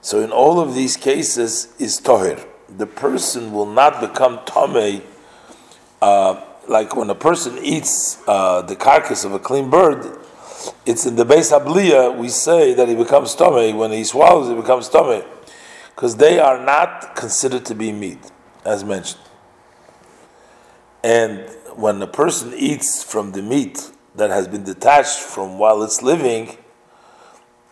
So 0.00 0.20
in 0.20 0.32
all 0.32 0.60
of 0.60 0.74
these 0.74 0.96
cases 0.96 1.74
is 1.78 2.00
tohir. 2.00 2.44
The 2.68 2.86
person 2.86 3.52
will 3.52 3.66
not 3.66 4.00
become 4.00 4.38
tomei. 4.38 5.02
Uh, 6.02 6.44
like 6.68 6.94
when 6.94 7.10
a 7.10 7.14
person 7.14 7.58
eats 7.62 8.22
uh, 8.26 8.62
the 8.62 8.76
carcass 8.76 9.24
of 9.24 9.32
a 9.32 9.38
clean 9.38 9.70
bird, 9.70 10.18
it's 10.84 11.06
in 11.06 11.16
the 11.16 11.24
base 11.24 11.50
abliya 11.50 12.16
we 12.16 12.28
say 12.28 12.74
that 12.74 12.88
he 12.88 12.94
becomes 12.94 13.34
tomei. 13.34 13.76
When 13.76 13.90
he 13.90 14.04
swallows, 14.04 14.48
he 14.48 14.54
becomes 14.54 14.88
tomei, 14.88 15.24
because 15.94 16.16
they 16.16 16.38
are 16.38 16.62
not 16.64 17.16
considered 17.16 17.64
to 17.66 17.74
be 17.74 17.92
meat, 17.92 18.18
as 18.64 18.84
mentioned. 18.84 19.22
And 21.02 21.48
when 21.74 22.02
a 22.02 22.06
person 22.06 22.52
eats 22.54 23.02
from 23.02 23.32
the 23.32 23.42
meat 23.42 23.90
that 24.16 24.30
has 24.30 24.48
been 24.48 24.64
detached 24.64 25.20
from 25.20 25.58
while 25.58 25.82
it's 25.82 26.02
living, 26.02 26.56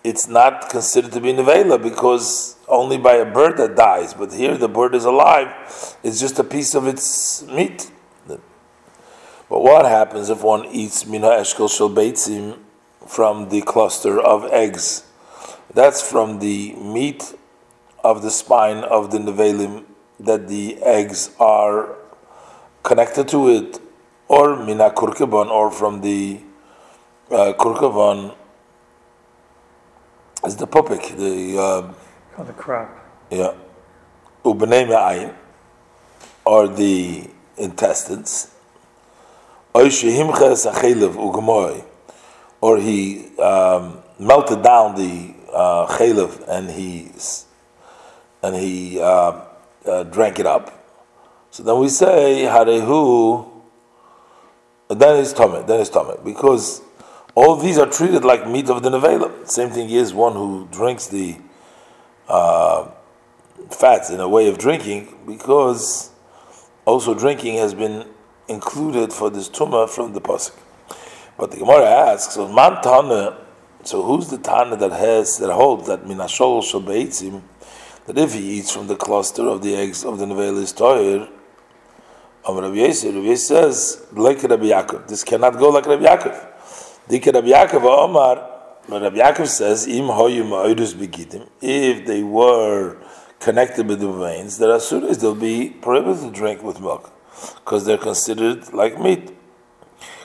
it's 0.05 0.29
not 0.29 0.71
considered 0.71 1.13
to 1.13 1.21
be 1.21 1.33
nevela 1.33 1.83
because 1.83 2.57
only 2.69 2.97
by 2.97 3.15
a 3.15 3.31
bird 3.31 3.57
that 3.57 3.75
dies. 3.75 4.15
But 4.15 4.33
here 4.33 4.57
the 4.57 4.69
bird 4.69 4.95
is 4.95 5.05
alive; 5.05 5.49
it's 6.03 6.21
just 6.21 6.39
a 6.39 6.45
piece 6.45 6.75
of 6.75 6.87
its 6.87 7.43
meat. 7.43 7.91
But 9.49 9.63
what 9.63 9.87
happens 9.87 10.29
if 10.29 10.43
one 10.43 10.65
eats 10.67 11.07
mina 11.07 11.29
eshkel 11.29 11.71
shel 11.71 11.91
beitzim 11.91 12.59
from 13.07 13.49
the 13.49 13.63
cluster 13.63 14.21
of 14.21 14.45
eggs? 14.53 15.05
That's 15.73 16.03
from 16.03 16.41
the 16.41 16.75
meat 16.75 17.35
of 18.03 18.23
the 18.23 18.31
spine 18.31 18.79
of 18.79 19.11
the 19.11 19.19
nevelim 19.19 19.85
that 20.19 20.49
the 20.49 20.79
eggs 20.83 21.31
are 21.39 21.97
connected 22.83 23.29
to 23.29 23.49
it 23.49 23.81
or 24.29 24.57
mina 24.57 24.91
kurkebon, 24.91 25.49
or 25.49 25.71
from 25.71 26.01
the 26.01 26.41
uh, 27.31 27.53
kurkebon 27.59 28.35
is 30.45 30.57
the 30.57 30.67
pupik, 30.67 31.17
the 31.17 31.59
uh, 31.59 31.93
oh, 32.39 32.45
the 32.45 32.53
crop. 32.53 32.91
Yeah, 33.31 33.55
ubenei 34.45 35.35
or 36.45 36.69
the 36.69 37.31
intestines. 37.57 38.56
Or 42.61 42.79
he 42.79 43.37
um, 43.39 43.99
melted 44.19 44.63
down 44.63 44.95
the 44.97 45.35
uh, 45.53 45.87
and 46.49 46.71
he 46.71 47.11
and 48.43 48.57
he 48.57 49.01
uh, 49.01 49.41
uh, 49.87 50.03
drank 50.05 50.39
it 50.39 50.47
up. 50.47 50.73
So 51.51 51.63
then 51.63 51.79
we 51.79 51.89
say 51.89 52.45
harehu 52.49 53.57
then 54.89 55.21
it's 55.21 55.33
tummy. 55.33 55.63
Then 55.67 55.81
it's 55.81 55.91
tummy 55.91 56.15
because 56.25 56.81
all 57.35 57.57
these 57.57 57.79
are 57.79 57.87
treated 57.87 58.25
like 58.25 58.49
meat 58.49 58.71
of 58.71 58.83
the 58.83 58.91
nevela. 58.91 59.49
Same 59.49 59.71
thing 59.71 59.91
is 59.91 60.15
one 60.15 60.35
who 60.35 60.69
drinks 60.71 61.09
the 61.09 61.37
uh, 62.29 62.89
fats 63.71 64.11
in 64.11 64.21
a 64.21 64.29
way 64.29 64.49
of 64.49 64.59
drinking 64.59 65.15
because 65.27 66.11
also 66.85 67.15
drinking 67.15 67.57
has 67.57 67.75
been 67.75 68.07
included 68.49 69.13
for 69.13 69.31
this 69.31 69.49
tumah 69.49 69.89
from 69.89 70.13
the 70.13 70.21
pasuk. 70.21 70.55
But 71.39 71.51
the 71.51 71.59
Gemara 71.59 71.85
asks, 71.85 72.35
so 72.35 72.49
man 72.49 72.81
tana, 72.83 73.39
so 73.83 74.03
who's 74.03 74.29
the 74.29 74.39
tana 74.39 74.77
that 74.77 74.93
has 74.93 75.39
that 75.39 75.53
holds 75.53 75.87
that 75.89 76.05
minashol 76.05 76.63
shall 76.65 76.81
that 76.81 78.19
if 78.19 78.35
he 78.35 78.59
eats 78.59 78.73
from 78.73 78.87
the 78.87 78.97
cluster 78.97 79.43
of 79.49 79.63
the 79.63 79.75
eggs 79.75 80.05
of 80.05 80.19
the 80.19 80.27
nevela 80.27 80.63
is 80.63 80.73
toyer, 80.73 81.29
Amar 82.49 82.63
Rabbi 82.63 82.77
Yosef, 82.77 83.13
Rabbi 83.13 83.35
says, 83.35 84.07
like 84.13 84.41
Rabbi 84.45 84.67
Yaakov. 84.67 85.09
This 85.09 85.25
cannot 85.25 85.59
go 85.59 85.71
like 85.71 85.85
Rabbi 85.85 86.05
Yaakov. 86.05 87.09
Dike 87.09 87.27
Rabbi 87.27 87.49
Yaakov, 87.49 87.83
Omar, 87.83 88.49
but 88.89 89.03
Rabbi 89.03 89.17
Yaakov 89.17 89.49
says, 89.49 89.89
Im 89.89 90.05
hoyu 90.05 90.45
ma'odus 90.45 90.95
begidim. 90.95 91.49
If 91.61 92.07
they 92.07 92.23
were 92.23 92.99
connected 93.41 93.89
with 93.89 93.99
the 93.99 94.13
veins, 94.13 94.59
there 94.59 94.71
are 94.71 94.79
suras 94.79 95.21
they'll 95.21 95.35
be 95.35 95.71
prohibited 95.71 96.23
to 96.23 96.31
drink 96.31 96.63
with 96.63 96.81
milk 96.81 97.13
because 97.57 97.85
they're 97.85 97.99
considered 97.99 98.73
like 98.73 99.01
meat. 99.01 99.33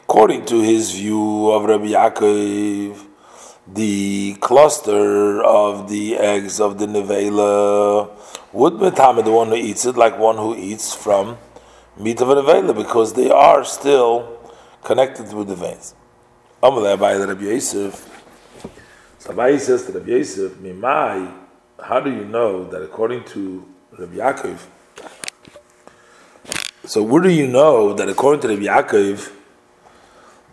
According 0.03 0.45
to 0.45 0.61
his 0.61 0.91
view 0.91 1.51
of 1.51 1.63
Rabbi 1.65 1.87
Yaakov, 1.87 3.07
the 3.67 4.35
cluster 4.41 5.43
of 5.43 5.89
the 5.89 6.17
eggs 6.17 6.59
of 6.59 6.77
the 6.77 6.85
nevela 6.85 8.09
would 8.51 8.79
be 8.79 8.89
the 8.89 9.31
one 9.31 9.47
who 9.47 9.55
eats 9.55 9.85
it 9.85 9.95
like 9.95 10.17
one 10.19 10.37
who 10.37 10.55
eats 10.55 10.93
from 10.93 11.37
meat 11.97 12.19
of 12.19 12.29
an 12.29 12.37
avela 12.39 12.75
because 12.75 13.13
they 13.13 13.29
are 13.29 13.63
still 13.63 14.39
connected 14.83 15.31
with 15.33 15.47
the 15.47 15.55
veins. 15.55 15.95
Rabbi 16.61 17.43
Yosef. 17.43 18.07
So 19.19 19.57
says 19.57 19.85
to 19.85 19.91
Rabbi 19.93 20.11
Yosef, 20.11 20.53
Mimai, 20.53 21.33
how 21.83 21.99
do 21.99 22.11
you 22.11 22.25
know 22.25 22.69
that 22.69 22.81
according 22.83 23.23
to 23.25 23.65
Rabbi 23.97 24.15
Yaakov, 24.15 24.59
so 26.85 27.03
where 27.03 27.21
do 27.21 27.29
you 27.29 27.47
know 27.47 27.93
that 27.93 28.09
according 28.09 28.41
to 28.41 28.47
Rabbi 28.47 28.63
Yaakov, 28.63 29.31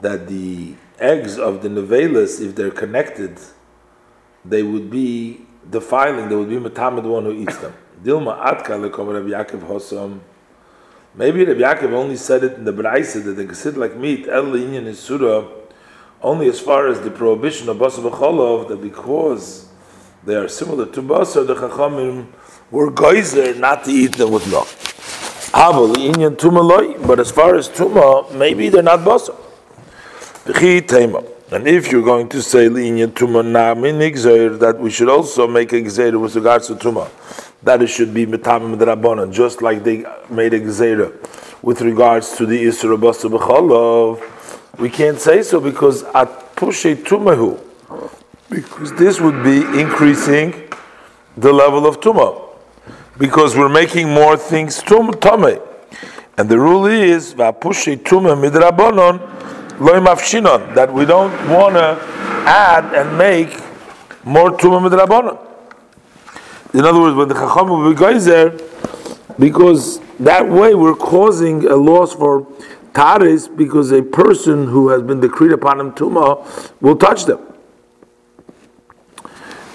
that 0.02 0.28
the 0.28 0.74
eggs 0.98 1.38
of 1.38 1.62
the 1.62 1.68
nevelas, 1.68 2.40
if 2.40 2.54
they're 2.54 2.70
connected, 2.70 3.38
they 4.44 4.62
would 4.62 4.90
be 4.90 5.46
defiling, 5.68 6.28
they 6.28 6.36
would 6.36 6.50
be 6.50 6.56
matamid 6.56 7.02
the 7.02 7.08
one 7.08 7.24
who 7.24 7.32
eats 7.32 7.56
them. 7.58 7.72
Dilma 8.02 8.44
atka 8.44 8.78
lekom 8.78 9.12
Rabbi 9.12 9.30
Yaakov 9.30 9.66
hosam 9.66 10.20
Maybe 11.14 11.44
Rabbi 11.44 11.60
Yaakov 11.60 11.92
only 11.92 12.16
said 12.16 12.44
it 12.44 12.52
in 12.54 12.64
the 12.64 12.72
Braisa 12.72 13.24
that 13.24 13.32
they 13.32 13.46
consider 13.46 13.80
like 13.80 13.96
meat, 13.96 14.28
El 14.28 14.44
Inyan 14.52 14.86
is 14.86 15.00
Surah, 15.00 15.48
only 16.22 16.48
as 16.48 16.60
far 16.60 16.88
as 16.88 17.00
the 17.00 17.10
prohibition 17.10 17.68
of 17.68 17.78
Basar 17.78 18.08
B'cholov, 18.08 18.68
that 18.68 18.82
because 18.82 19.68
they 20.24 20.34
are 20.34 20.46
similar 20.46 20.86
to 20.86 21.02
Basar, 21.02 21.46
the 21.46 21.54
Chachamim 21.54 22.26
were 22.70 22.90
geyser 22.90 23.54
not 23.54 23.84
to 23.84 23.90
eat 23.90 24.16
them 24.16 24.30
with 24.30 24.46
milk. 24.50 24.68
Inyan 25.52 27.06
but 27.06 27.20
as 27.20 27.30
far 27.30 27.54
as 27.56 27.68
Tuma, 27.68 28.32
maybe 28.34 28.68
they're 28.68 28.82
not 28.82 29.00
Basar. 29.00 29.36
And 31.50 31.66
if 31.66 31.90
you're 31.90 32.04
going 32.04 32.28
to 32.28 32.42
say 32.42 32.68
Inyan 32.68 33.12
Tuma 33.12 33.44
Namin 33.44 33.98
that 34.58 34.78
we 34.78 34.90
should 34.90 35.08
also 35.08 35.46
make 35.46 35.72
a 35.72 35.80
Gzeir 35.80 36.20
with 36.20 36.36
regards 36.36 36.66
to 36.68 36.74
Tuma 36.74 37.08
that 37.62 37.82
it 37.82 37.88
should 37.88 38.14
be 38.14 38.26
mitamim 38.26 38.76
drabanan, 38.78 39.32
just 39.32 39.62
like 39.62 39.82
they 39.82 40.04
made 40.30 40.54
a 40.54 40.60
gzeira 40.60 41.12
with 41.62 41.80
regards 41.80 42.36
to 42.36 42.46
the 42.46 42.64
isra 42.64 42.96
b'cholov. 42.96 44.22
We 44.78 44.90
can't 44.90 45.18
say 45.18 45.42
so 45.42 45.60
because 45.60 46.04
at 46.14 46.54
pushe 46.54 46.94
tumahu, 47.02 47.58
because 48.48 48.92
this 48.94 49.20
would 49.20 49.42
be 49.42 49.58
increasing 49.80 50.70
the 51.36 51.52
level 51.52 51.86
of 51.86 52.00
tuma, 52.00 52.47
because 53.18 53.56
we're 53.56 53.68
making 53.68 54.08
more 54.08 54.36
things 54.36 54.82
tum 54.82 55.10
and 56.38 56.48
the 56.48 56.58
rule 56.58 56.86
is 56.86 57.34
that 57.34 57.62
we 60.92 61.04
don't 61.04 61.50
want 61.50 61.74
to 61.74 61.98
add 62.46 62.94
and 62.94 63.18
make 63.18 63.60
more 64.24 64.50
tuma 64.50 64.88
midrabanon. 64.88 65.38
In 66.74 66.84
other 66.84 67.00
words, 67.00 67.16
when 67.16 67.28
the 67.28 67.34
Chacham 67.34 67.70
will 67.70 67.92
be 67.92 67.98
geyser, 67.98 68.50
because 69.38 70.00
that 70.20 70.48
way 70.48 70.74
we're 70.74 70.94
causing 70.94 71.66
a 71.66 71.76
loss 71.76 72.12
for 72.12 72.46
Taris 72.92 73.54
because 73.56 73.92
a 73.92 74.02
person 74.02 74.66
who 74.66 74.88
has 74.88 75.02
been 75.02 75.20
decreed 75.20 75.52
upon 75.52 75.80
him 75.80 75.92
Tuma 75.92 76.44
will 76.80 76.96
touch 76.96 77.24
them. 77.24 77.40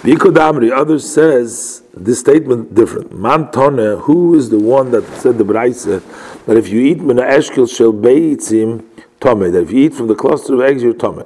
Damri, 0.04 0.70
others 0.70 1.10
says 1.10 1.82
this 1.94 2.20
statement 2.20 2.74
different. 2.74 3.16
Man 3.16 3.50
tone, 3.50 3.98
who 4.00 4.34
is 4.34 4.50
the 4.50 4.58
one 4.58 4.90
that 4.90 5.04
said 5.16 5.38
the 5.38 5.44
Braise 5.44 5.84
that 5.84 6.02
if 6.46 6.68
you 6.68 6.80
eat 6.80 7.00
mina 7.00 7.22
eshkel 7.22 7.66
shel 7.74 7.92
beitzim 7.92 8.84
tome, 9.20 9.50
that 9.50 9.62
if 9.62 9.70
you 9.70 9.86
eat 9.86 9.94
from 9.94 10.08
the 10.08 10.14
cluster 10.14 10.54
of 10.54 10.60
eggs, 10.60 10.82
you're 10.82 10.92
tome, 10.92 11.24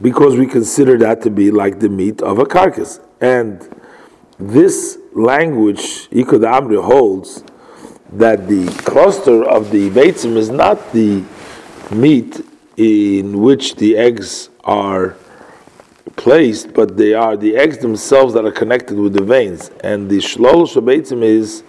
because 0.00 0.36
we 0.36 0.46
consider 0.46 0.96
that 0.98 1.22
to 1.22 1.30
be 1.30 1.50
like 1.50 1.80
the 1.80 1.88
meat 1.88 2.22
of 2.22 2.38
a 2.38 2.46
carcass. 2.46 3.00
And 3.20 3.68
this 4.38 4.98
language, 5.12 6.08
Ikud 6.10 6.44
Amri 6.46 6.80
holds 6.80 7.42
that 8.12 8.46
the 8.46 8.68
cluster 8.84 9.42
of 9.42 9.72
the 9.72 9.90
beitzim 9.90 10.36
is 10.36 10.50
not 10.50 10.92
the 10.92 11.24
meat 11.90 12.44
in 12.76 13.40
which 13.40 13.74
the 13.74 13.96
eggs 13.96 14.50
are 14.62 15.16
placed, 16.18 16.74
but 16.74 16.96
they 16.96 17.14
are 17.14 17.36
the 17.36 17.56
eggs 17.56 17.78
themselves 17.78 18.34
that 18.34 18.44
are 18.44 18.52
connected 18.52 18.98
with 18.98 19.14
the 19.14 19.22
veins. 19.22 19.70
And 19.82 20.10
the 20.10 20.18
shlol 20.18 20.68
shabaitim 20.68 21.22
is 21.22 21.62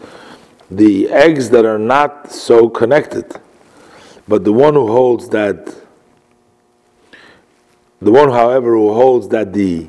the 0.70 1.08
eggs 1.10 1.52
that 1.52 1.66
are 1.66 1.78
not 1.78 2.32
so 2.32 2.68
connected. 2.68 3.40
But 4.28 4.44
the 4.44 4.52
one 4.52 4.74
who 4.74 4.88
holds 4.88 5.30
that, 5.30 5.74
the 8.02 8.12
one, 8.12 8.30
however, 8.30 8.74
who 8.74 8.94
holds 8.94 9.30
that 9.30 9.54
the 9.54 9.88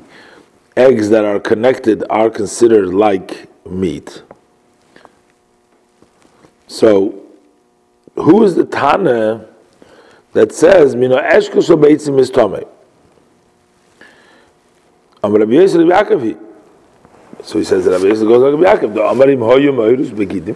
eggs 0.77 1.09
that 1.09 1.25
are 1.25 1.39
connected 1.39 2.03
are 2.09 2.29
considered 2.29 2.93
like 2.93 3.49
meat. 3.65 4.23
So, 6.67 7.21
who 8.15 8.43
is 8.43 8.55
the 8.55 8.65
Tana 8.65 9.47
that 10.33 10.53
says, 10.53 10.95
Mino 10.95 11.17
Eshkos 11.17 11.67
Beitzim 11.75 12.19
is 12.19 12.31
Tomei? 12.31 12.67
Am 15.23 15.33
Rabbi 15.33 15.51
Yisrael 15.51 15.91
Yaakov. 15.91 16.37
So 17.43 17.59
he 17.59 17.63
says 17.63 17.85
that 17.85 17.91
Rabbi 17.91 18.05
Yisrael 18.05 18.27
goes 18.27 18.41
like 18.41 18.81
Rabbi 18.81 18.87
Yaakov. 18.87 18.93
The 18.93 19.01
Amarim 19.01 19.39
Hoyu 19.39 19.71
Moirus 19.71 20.09
Begidim. 20.09 20.55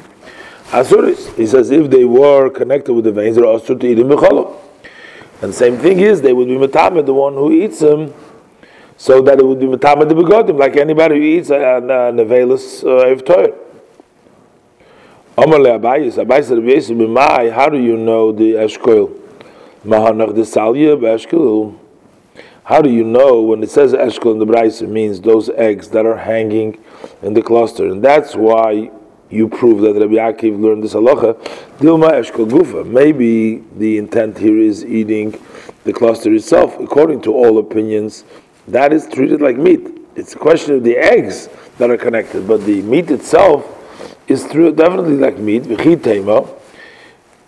Asuris. 0.72 1.36
He 1.36 1.45
says 1.45 1.69
if 1.69 1.89
they 1.91 2.03
were 2.03 2.50
connected 2.50 2.93
with 2.93 3.05
the 3.05 3.12
veins, 3.12 3.36
they're 3.36 3.45
also 3.45 3.75
to 3.75 3.88
eat 3.88 4.00
in 4.00 4.07
Mechalom. 4.07 4.55
And 5.41 5.53
same 5.53 5.77
thing 5.77 6.00
is, 6.00 6.22
they 6.22 6.34
would 6.34 6.48
be 6.48 6.55
Metamed, 6.55 7.05
the 7.05 7.13
one 7.13 7.34
who 7.34 7.51
eats 7.51 7.79
them, 7.79 8.13
so 8.98 9.22
that 9.22 9.39
it 9.39 9.45
would 9.45 9.60
be 9.60 9.67
Metamed 9.67 10.10
the 10.10 10.15
Begodim, 10.15 10.57
like 10.57 10.77
anybody 10.77 11.17
who 11.17 11.22
eats 11.22 11.50
a, 11.51 11.55
a, 11.55 11.77
a 11.77 12.12
Nevelis 12.12 12.84
uh, 12.84 13.07
Ev 13.07 13.24
Toyer. 13.24 13.55
Amalei 15.38 15.79
Abayis, 15.79 16.15
Abayis 16.25 16.50
Rabbi 16.50 17.12
Yisrael 17.12 17.53
how 17.53 17.69
do 17.69 17.77
you 17.77 17.98
know 17.98 18.31
the 18.31 18.53
Eshkoil? 18.53 19.22
Mahanach 19.86 20.34
the 20.34 20.41
Salya 20.41 20.98
Beshkil. 20.98 21.77
How 22.65 22.81
do 22.81 22.89
you 22.89 23.03
know 23.03 23.43
when 23.43 23.62
it 23.62 23.69
says 23.69 23.93
eshkol 23.93 24.31
in 24.34 24.39
the 24.39 24.45
Braisa 24.48 24.81
it 24.81 24.89
means 24.89 25.22
those 25.22 25.50
eggs 25.50 25.89
that 25.89 26.07
are 26.07 26.17
hanging 26.17 26.84
in 27.22 27.36
the 27.36 27.43
cluster? 27.43 27.86
And 27.86 28.03
that's 28.03 28.36
why 28.36 28.89
you 29.29 29.48
prove 29.48 29.81
that 29.81 29.93
Rabbi 29.93 30.15
Akiv 30.15 30.60
learned 30.60 30.84
this 30.84 30.95
halacha. 30.95 31.36
Dilma 31.77 32.13
eshkol 32.13 32.50
gufa. 32.50 32.84
Maybe 32.84 33.63
the 33.77 34.00
intent 34.00 34.39
here 34.39 34.57
is 34.57 34.84
eating 34.84 35.39
the 35.84 35.93
cluster 35.93 36.34
itself. 36.34 36.79
According 36.79 37.22
to 37.22 37.34
all 37.34 37.60
opinions, 37.60 38.24
that 38.67 38.91
is 38.91 39.07
treated 39.13 39.41
like 39.41 39.57
meat. 39.57 39.88
It's 40.15 40.34
a 40.34 40.39
question 40.39 40.74
of 40.74 40.84
the 40.84 40.98
eggs 40.98 41.50
that 41.77 41.91
are 41.91 41.98
connected, 41.98 42.48
but 42.48 42.65
the 42.65 42.81
meat 42.81 43.12
itself 43.12 43.63
is 44.27 44.43
definitely 44.43 45.17
like 45.17 45.38
meat. 45.38 45.65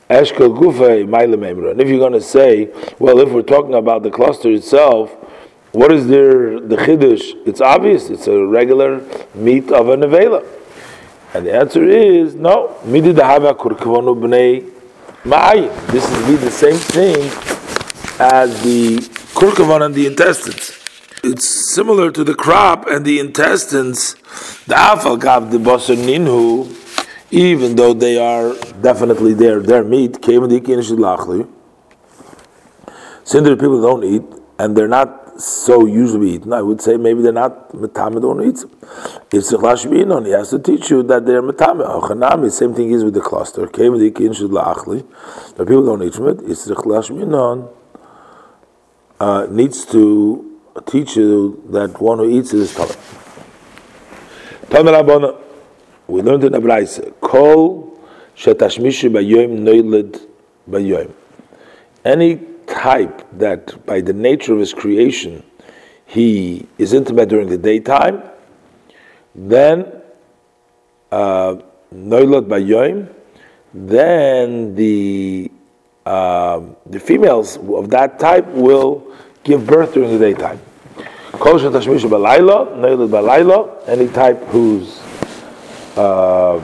Gufay 0.09 1.07
Maile 1.07 1.71
And 1.71 1.81
if 1.81 1.87
you're 1.87 1.99
going 1.99 2.13
to 2.13 2.21
say, 2.21 2.71
well, 2.99 3.19
if 3.19 3.29
we're 3.29 3.41
talking 3.41 3.73
about 3.73 4.03
the 4.03 4.11
cluster 4.11 4.51
itself, 4.51 5.11
what 5.71 5.91
is 5.91 6.07
there, 6.07 6.59
the 6.59 6.77
Chiddush? 6.77 7.45
It's 7.45 7.61
obvious, 7.61 8.09
it's 8.09 8.27
a 8.27 8.45
regular 8.45 9.01
meat 9.35 9.71
of 9.71 9.89
a 9.89 9.97
Nevela. 9.97 10.45
And 11.33 11.45
the 11.45 11.53
answer 11.53 11.83
is, 11.83 12.35
no. 12.35 12.79
Midi 12.85 13.13
Dahava 13.13 13.55
Kurkavonu 13.55 14.15
Bnei 14.17 14.71
Ma'ayin. 15.23 15.87
This 15.91 16.09
is 16.09 16.27
be 16.27 16.35
the 16.35 16.51
same 16.51 16.77
thing 16.77 17.29
as 18.19 18.63
the 18.63 18.97
kurkavan 19.35 19.85
and 19.85 19.93
the 19.93 20.07
intestines. 20.07 20.73
It's 21.23 21.73
similar 21.75 22.11
to 22.11 22.23
the 22.23 22.33
crop 22.33 22.87
and 22.87 23.05
the 23.05 23.19
intestines. 23.19 24.13
The 24.65 24.75
afal 24.75 25.19
gav 25.19 25.51
the 25.51 25.59
ninhu 25.59 26.65
even 27.31 27.75
though 27.75 27.93
they 27.93 28.17
are 28.17 28.53
definitely 28.81 29.33
their 29.33 29.59
their 29.59 29.83
meat, 29.83 30.23
since 33.23 33.43
there 33.43 33.53
are 33.53 33.57
people 33.57 33.81
don't 33.81 34.03
eat 34.03 34.23
and 34.59 34.75
they're 34.75 34.87
not 34.87 35.41
so 35.41 35.85
usually 35.85 36.31
eaten, 36.35 36.53
I 36.53 36.61
would 36.61 36.81
say 36.81 36.97
maybe 36.97 37.21
they're 37.21 37.31
not 37.31 37.71
metame 37.73 38.21
don't 38.21 38.43
eat. 38.43 38.63
If 39.31 39.43
Sikhlash 39.43 40.25
he 40.25 40.31
has 40.31 40.49
to 40.51 40.59
teach 40.59 40.89
you 40.89 41.03
that 41.03 41.25
they're 41.25 41.43
metame. 41.43 41.85
Ochanami, 41.85 42.51
same 42.51 42.73
thing 42.73 42.91
is 42.91 43.03
with 43.03 43.13
the 43.13 43.21
cluster. 43.21 43.67
The 43.67 45.65
people 45.67 45.85
don't 45.85 46.03
eat 46.03 46.13
from 46.13 46.29
it. 46.29 46.39
It's 46.49 46.67
Sikhlash 46.67 47.73
uh, 49.19 49.47
needs 49.49 49.85
to 49.85 50.59
teach 50.85 51.17
you 51.17 51.63
that 51.69 51.99
one 51.99 52.19
who 52.19 52.29
eats 52.29 52.53
it 52.53 52.59
is 52.61 52.73
Tameh. 52.73 52.95
Tameh 54.69 55.43
we 56.07 56.21
learned 56.21 56.45
in 56.45 56.53
the 56.53 56.59
Abraisa, 56.59 57.13
Kol 57.27 57.99
shetashmishu 58.37 59.11
bayoim 59.11 59.59
noiled 59.59 60.21
bayoim. 60.69 61.11
Any 62.05 62.39
type 62.65 63.27
that 63.33 63.85
by 63.85 63.99
the 63.99 64.13
nature 64.13 64.53
of 64.53 64.59
his 64.59 64.73
creation 64.73 65.43
he 66.05 66.65
is 66.77 66.93
intimate 66.93 67.27
during 67.27 67.49
the 67.49 67.57
daytime, 67.57 68.23
then 69.35 70.01
uh, 71.11 71.57
noiled 71.91 72.47
bayoim, 72.47 73.09
then 73.73 74.73
the 74.75 75.51
uh, 76.05 76.61
the 76.85 76.99
females 77.01 77.57
of 77.57 77.89
that 77.89 78.19
type 78.19 78.47
will 78.53 79.03
give 79.43 79.67
birth 79.67 79.93
during 79.95 80.17
the 80.17 80.19
daytime. 80.27 80.61
Kol 81.33 81.59
shetashmishu 81.59 82.07
balayla, 82.07 82.77
noiled 82.77 83.11
balayla, 83.11 83.85
any 83.85 84.07
type 84.07 84.41
whose 84.45 85.01
uh, 85.97 86.61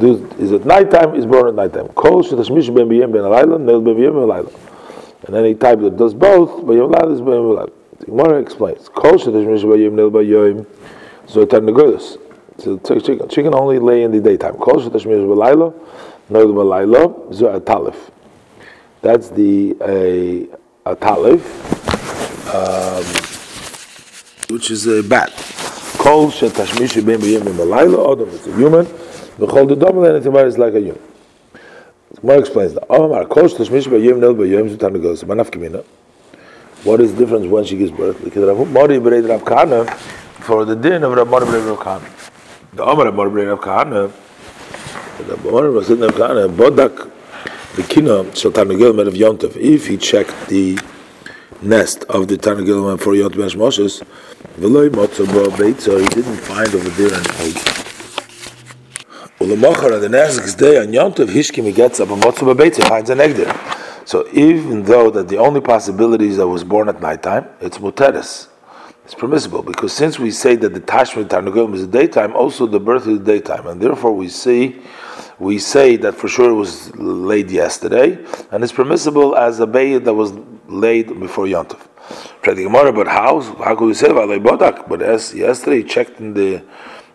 is 0.00 0.52
at 0.52 0.64
nighttime 0.64 1.14
is 1.14 1.26
born 1.26 1.48
at 1.48 1.54
nighttime. 1.54 1.88
Kol 1.88 2.22
shetashmish 2.22 2.74
ben 2.74 2.88
b'yem 2.88 3.12
ben 3.12 3.22
alayla, 3.22 3.60
neil 3.60 3.80
ben 3.80 3.96
ben 3.96 4.12
alayla. 4.12 4.52
And 5.26 5.36
any 5.36 5.54
type 5.54 5.80
that 5.80 5.96
does 5.96 6.14
both, 6.14 6.64
b'yem 6.64 6.90
alayla 6.92 7.12
is 7.12 7.20
b'yem 7.20 7.54
alayla. 7.54 7.72
The 7.98 8.06
Gemara 8.06 8.38
explains. 8.40 8.88
Kol 8.88 9.12
shetashmish 9.12 9.64
b'yem 9.64 9.92
neil 9.92 10.10
b'yem 10.10 10.66
so 11.26 11.44
tarnagolis. 11.46 12.18
So 12.58 12.78
chicken. 12.78 13.28
Chicken 13.28 13.54
only 13.54 13.78
lay 13.78 14.02
in 14.02 14.12
the 14.12 14.20
daytime. 14.20 14.54
Kol 14.54 14.80
shetashmish 14.80 15.26
b'layla, 15.26 15.74
neil 16.30 16.48
b'layla, 16.48 17.34
so 17.34 17.48
a 17.54 17.60
talif. 17.60 18.10
That's 19.02 19.28
the 19.30 19.76
a, 19.82 20.48
a 20.90 20.96
talif, 20.96 21.42
um, 22.54 23.04
which 24.54 24.70
is 24.70 24.86
a 24.86 25.02
bat. 25.02 25.30
Kol 25.98 26.30
shetashmishi 26.30 27.04
ben 27.04 27.20
b'yim 27.20 27.42
b'malayla, 27.42 28.12
Adam 28.12 28.28
is 28.28 28.46
a 28.46 28.56
human, 28.56 28.86
v'chol 29.38 29.68
the 29.68 29.76
double 29.76 30.04
anything 30.04 30.34
is 30.34 30.58
like 30.58 30.74
a 30.74 30.80
human. 30.80 31.00
More 32.22 32.38
explains 32.38 32.74
that. 32.74 32.84
Omar, 32.90 33.26
kol 33.26 33.44
shetashmishi 33.44 33.88
b'yim 33.88 34.18
nil 34.18 34.34
b'yim 34.34 34.74
zutan 34.74 34.96
negos, 34.96 35.24
manaf 35.24 35.50
kimina. 35.50 35.84
What 36.84 37.00
is 37.00 37.14
the 37.14 37.18
difference 37.18 37.46
when 37.46 37.64
she 37.64 37.76
gives 37.76 37.90
birth? 37.90 38.22
Because 38.22 38.44
Rav 38.44 38.70
Mori 38.70 38.98
b'rei 38.98 39.28
Rav 39.28 39.42
Kahana, 39.42 39.90
for 40.40 40.64
the 40.64 40.76
din 40.76 41.02
of 41.04 41.12
Rav 41.12 41.28
Mori 41.28 41.46
b'rei 41.46 41.68
Rav 41.68 41.78
Kahana. 41.78 42.74
The 42.74 42.84
Omar 42.84 43.06
Rav 43.06 43.14
Mori 43.14 43.30
b'rei 43.30 43.48
Rav 43.48 43.60
Kahana, 43.60 44.12
the 45.26 45.48
Omar 45.48 45.70
Rav 45.70 45.84
Kahana, 45.84 46.48
bodak 46.54 47.10
the 47.76 47.82
kina 47.84 48.34
shel 48.36 48.52
tarnagil 48.52 48.94
men 48.94 49.06
of 49.06 49.14
Yontov. 49.14 49.56
If 49.56 49.86
he 49.86 49.96
checked 49.96 50.48
the 50.48 50.78
nest 51.62 52.04
of 52.04 52.28
the 52.28 52.36
tarnagil 52.36 53.00
for 53.00 53.14
Yontov 53.14 53.36
ben 53.36 53.48
Moshes, 53.50 54.02
V'loy 54.58 54.90
motzabo 54.90 55.46
beitzo, 55.56 55.98
he 55.98 56.08
didn't 56.08 56.36
find 56.36 56.68
over 56.74 56.90
there 56.90 57.14
an 57.14 57.24
egg. 57.40 57.81
Ulamachar, 59.52 60.00
the 60.00 60.08
next 60.08 60.54
day 60.54 60.78
on 60.78 60.86
Yontov, 60.86 61.28
Hishkim, 61.28 61.64
he 61.64 61.72
gets 61.72 62.00
up 62.00 62.08
and 62.08 62.22
motzabo 62.22 62.54
beitzo, 62.54 62.88
finds 62.88 63.10
an 63.10 63.18
there. 63.18 63.54
So 64.06 64.26
even 64.32 64.82
though 64.82 65.10
that 65.10 65.28
the 65.28 65.36
only 65.36 65.60
possibility 65.60 66.28
is 66.28 66.38
that 66.38 66.48
was 66.48 66.64
born 66.64 66.88
at 66.88 67.02
nighttime, 67.02 67.46
it's 67.60 67.76
muteris. 67.76 68.48
It's 69.04 69.14
permissible 69.14 69.62
because 69.62 69.92
since 69.92 70.18
we 70.18 70.30
say 70.30 70.56
that 70.56 70.72
the 70.72 70.80
tashmid 70.80 71.28
tarnugim 71.28 71.74
is 71.74 71.82
the 71.86 71.98
daytime, 71.98 72.34
also 72.34 72.66
the 72.66 72.80
birth 72.80 73.06
is 73.06 73.18
the 73.18 73.24
daytime, 73.24 73.66
and 73.66 73.78
therefore 73.78 74.12
we 74.12 74.28
see, 74.28 74.80
we 75.38 75.58
say 75.58 75.96
that 75.96 76.14
for 76.14 76.28
sure 76.28 76.50
it 76.50 76.54
was 76.54 76.94
laid 76.96 77.50
yesterday, 77.50 78.24
and 78.52 78.64
it's 78.64 78.72
permissible 78.72 79.36
as 79.36 79.60
a 79.60 79.66
bayit 79.66 80.04
that 80.04 80.14
was 80.14 80.32
laid 80.66 81.20
before 81.20 81.44
Yontov. 81.44 81.80
Gemara, 82.42 82.92
but 82.92 83.06
how? 83.06 83.40
How 83.40 83.76
could 83.76 83.86
we 83.86 83.94
say 83.94 84.08
about 84.08 84.28
bodak? 84.28 84.88
But 84.88 85.02
as 85.02 85.34
yesterday, 85.34 85.78
he 85.78 85.84
checked 85.84 86.20
in 86.20 86.34
the 86.34 86.62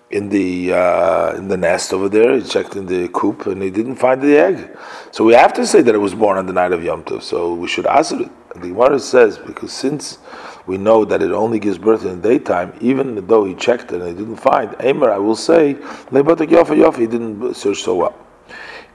in 0.10 0.30
the 0.30 0.74
uh, 0.74 1.36
in 1.36 1.48
the 1.48 1.58
nest 1.58 1.94
over 1.94 2.10
there. 2.10 2.38
He 2.38 2.44
checked 2.48 2.76
in 2.76 2.86
the 2.86 3.10
coop 3.10 3.46
and 3.48 3.62
he 3.62 3.70
didn't 3.70 3.96
find 3.96 4.22
the 4.22 4.38
egg. 4.38 4.78
So 5.12 5.24
we 5.24 5.34
have 5.34 5.54
to 5.54 5.66
say 5.66 5.82
that 5.82 5.94
it 5.94 6.00
was 6.00 6.16
born 6.16 6.38
on 6.38 6.46
the 6.46 6.54
night 6.54 6.72
of 6.72 6.84
Yom 6.84 7.04
Tov. 7.04 7.24
So 7.24 7.54
we 7.54 7.68
should 7.68 7.86
answer 7.88 8.22
it. 8.22 8.32
And 8.54 8.64
the 8.64 8.70
Gemara 8.70 9.00
says 9.00 9.38
because 9.38 9.74
since 9.74 10.20
we 10.66 10.78
know 10.78 11.06
that 11.06 11.22
it 11.22 11.32
only 11.32 11.60
gives 11.60 11.78
birth 11.78 12.06
in 12.06 12.22
the 12.22 12.30
daytime, 12.30 12.74
even 12.82 13.26
though 13.28 13.46
he 13.46 13.56
checked 13.56 13.92
and 13.92 14.06
he 14.06 14.14
didn't 14.14 14.36
find. 14.38 14.76
Emer, 14.84 15.12
I 15.12 15.18
will 15.18 15.36
say, 15.36 15.76
Lebatak 16.12 16.50
Yofa 16.50 16.76
Yofa, 16.76 17.00
he 17.00 17.08
didn't 17.08 17.54
search 17.54 17.82
so 17.84 17.96
well. 17.96 18.16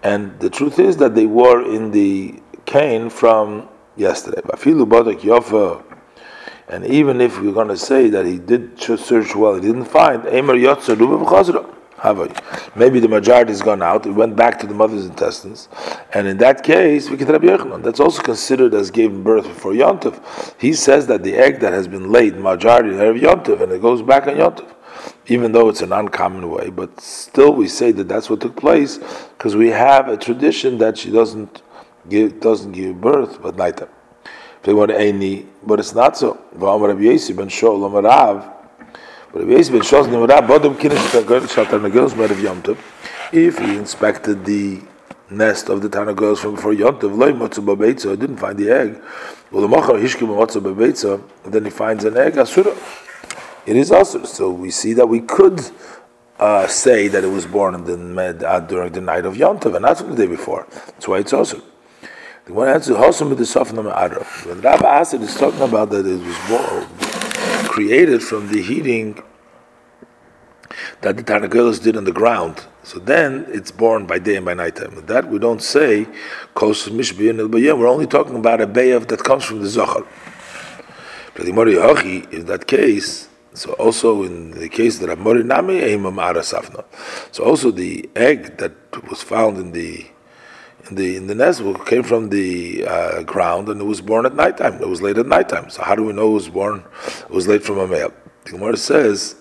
And 0.02 0.38
the 0.38 0.50
truth 0.50 0.78
is 0.78 0.98
that 0.98 1.14
they 1.14 1.26
were 1.26 1.62
in 1.72 1.90
the 1.90 2.40
cane 2.66 3.08
from 3.08 3.68
yesterday. 3.96 4.42
And 6.72 6.84
even 6.86 7.20
if 7.20 7.38
we're 7.38 7.52
going 7.52 7.68
to 7.68 7.76
say 7.76 8.08
that 8.08 8.24
he 8.24 8.38
did 8.38 8.80
search 8.80 9.36
well, 9.36 9.56
he 9.56 9.60
didn't 9.60 9.84
find, 9.84 10.24
Maybe 10.24 10.62
the 12.98 13.08
majority 13.08 13.52
has 13.52 13.60
gone 13.60 13.82
out, 13.82 14.06
it 14.06 14.12
went 14.12 14.36
back 14.36 14.58
to 14.60 14.66
the 14.66 14.72
mother's 14.72 15.04
intestines, 15.04 15.68
and 16.14 16.26
in 16.26 16.38
that 16.38 16.64
case, 16.64 17.10
we 17.10 17.18
can 17.18 17.28
Rabbi. 17.28 17.58
That's 17.82 18.00
also 18.00 18.22
considered 18.22 18.72
as 18.72 18.90
giving 18.90 19.22
birth 19.22 19.44
before 19.44 19.72
Yontif. 19.72 20.18
He 20.58 20.72
says 20.72 21.06
that 21.08 21.22
the 21.22 21.34
egg 21.34 21.60
that 21.60 21.74
has 21.74 21.86
been 21.86 22.10
laid, 22.10 22.38
majority 22.38 22.94
of 22.94 23.16
Yontif, 23.16 23.60
and 23.60 23.70
it 23.70 23.82
goes 23.82 24.00
back 24.00 24.26
on 24.26 24.36
Yontif, 24.36 24.72
even 25.26 25.52
though 25.52 25.68
it's 25.68 25.82
an 25.82 25.92
uncommon 25.92 26.50
way, 26.50 26.70
but 26.70 26.98
still 27.02 27.52
we 27.52 27.68
say 27.68 27.92
that 27.92 28.08
that's 28.08 28.30
what 28.30 28.40
took 28.40 28.56
place 28.56 28.96
because 29.36 29.54
we 29.54 29.68
have 29.68 30.08
a 30.08 30.16
tradition 30.16 30.78
that 30.78 30.96
she 30.96 31.10
doesn't 31.10 31.60
give 32.08 32.40
doesn't 32.40 32.72
give 32.72 32.98
birth, 32.98 33.42
but 33.42 33.56
nighttime. 33.56 33.90
But 34.64 35.80
it's 35.80 35.94
not 35.94 36.16
so. 36.16 36.38
If 43.34 43.58
he 43.58 43.76
inspected 43.76 44.44
the 44.44 44.80
nest 45.30 45.68
of 45.68 45.82
the 45.82 45.88
Tana 45.88 46.14
from 46.36 46.54
before 46.54 46.72
Yontav, 46.74 47.16
loy 47.16 47.32
motzu 47.32 47.64
babeitza, 47.64 48.18
didn't 48.18 48.36
find 48.36 48.58
the 48.58 48.70
egg. 48.70 49.00
Well, 49.50 49.62
the 49.62 49.68
mocha 49.68 49.92
hishkim 49.92 50.28
motzu 50.28 50.60
babeitza, 50.60 51.20
then 51.50 51.64
he 51.64 51.70
finds 51.70 52.04
an 52.04 52.16
egg, 52.16 52.38
asura. 52.38 52.76
It 53.66 53.76
is 53.76 53.90
asura. 53.90 54.26
So 54.26 54.50
we 54.50 54.70
see 54.70 54.92
that 54.92 55.08
we 55.08 55.20
could 55.20 55.60
uh, 56.38 56.66
say 56.68 57.08
that 57.08 57.24
it 57.24 57.28
was 57.28 57.46
born 57.46 57.74
in 57.74 57.84
the 57.84 57.96
med, 57.96 58.44
uh, 58.44 58.60
during 58.60 58.92
the 58.92 59.00
night 59.00 59.24
of 59.24 59.34
Yontav, 59.34 59.74
and 59.74 59.82
not 59.82 59.96
the 59.98 60.14
day 60.14 60.26
before. 60.26 60.66
That's 60.70 61.08
why 61.08 61.18
it's 61.18 61.32
asura. 61.32 61.62
The 62.44 62.54
one 62.54 62.68
answer, 62.68 62.94
Hosam 62.94 63.28
with 63.28 63.38
the 63.38 63.44
Sofnam 63.44 63.94
Adra. 63.94 64.24
When 64.46 64.60
Rabbi 64.60 64.84
Asad 64.84 65.22
is 65.22 65.36
talking 65.36 65.60
about 65.60 65.90
that 65.90 66.04
it 66.04 66.18
was 66.18 66.36
born, 66.48 66.86
created 67.68 68.20
from 68.20 68.48
the 68.48 68.60
heating 68.60 69.22
that 71.02 71.16
the 71.16 71.22
Tarnagelos 71.22 71.80
did 71.80 71.96
on 71.96 72.02
the 72.02 72.12
ground. 72.12 72.64
So 72.82 72.98
then 72.98 73.46
it's 73.48 73.70
born 73.70 74.06
by 74.06 74.18
day 74.18 74.34
and 74.34 74.44
by 74.44 74.54
nighttime. 74.54 74.96
With 74.96 75.06
that 75.06 75.28
we 75.30 75.38
don't 75.38 75.62
say 75.62 76.08
Kos 76.54 76.88
We're 76.88 77.86
only 77.86 78.08
talking 78.08 78.34
about 78.34 78.60
a 78.60 78.66
Be'av 78.66 79.06
that 79.06 79.22
comes 79.22 79.44
from 79.44 79.60
the 79.60 79.68
Zohar. 79.68 80.04
But 81.34 81.46
the 81.46 81.52
Mori 81.52 81.76
in 82.32 82.46
that 82.46 82.66
case, 82.66 83.28
so 83.54 83.74
also 83.74 84.24
in 84.24 84.50
the 84.50 84.68
case 84.68 84.98
that 84.98 85.10
Amori 85.10 85.44
Nami 85.44 85.80
Safna. 85.80 86.84
So 87.30 87.44
also 87.44 87.70
the 87.70 88.10
egg 88.16 88.58
that 88.58 88.72
was 89.08 89.22
found 89.22 89.58
in 89.58 89.70
the 89.70 90.06
the 90.90 91.16
in 91.16 91.26
the 91.26 91.34
nest 91.34 91.62
came 91.86 92.02
from 92.02 92.28
the 92.28 92.84
uh, 92.86 93.22
ground 93.22 93.68
and 93.68 93.80
it 93.80 93.84
was 93.84 94.00
born 94.00 94.26
at 94.26 94.34
nighttime. 94.34 94.74
It 94.74 94.88
was 94.88 95.00
late 95.00 95.18
at 95.18 95.26
nighttime. 95.26 95.70
So 95.70 95.82
how 95.82 95.94
do 95.94 96.04
we 96.04 96.12
know 96.12 96.30
it 96.30 96.34
was 96.34 96.48
born? 96.48 96.84
It 97.20 97.30
was 97.30 97.46
late 97.46 97.62
from 97.62 97.78
a 97.78 97.86
male. 97.86 98.12
The 98.44 98.52
Gemara 98.52 98.76
says, 98.76 99.36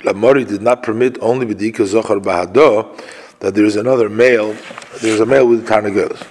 Lamori 0.00 0.46
did 0.46 0.62
not 0.62 0.82
permit 0.82 1.18
only 1.20 1.46
b'dika 1.46 1.86
zochar 1.86 2.20
bahado 2.20 3.00
that 3.40 3.54
there 3.54 3.64
is 3.64 3.76
another 3.76 4.08
male. 4.08 4.52
There 5.00 5.14
is 5.14 5.20
a 5.20 5.26
male 5.26 5.46
with 5.46 5.66
tarnagelos. 5.66 6.26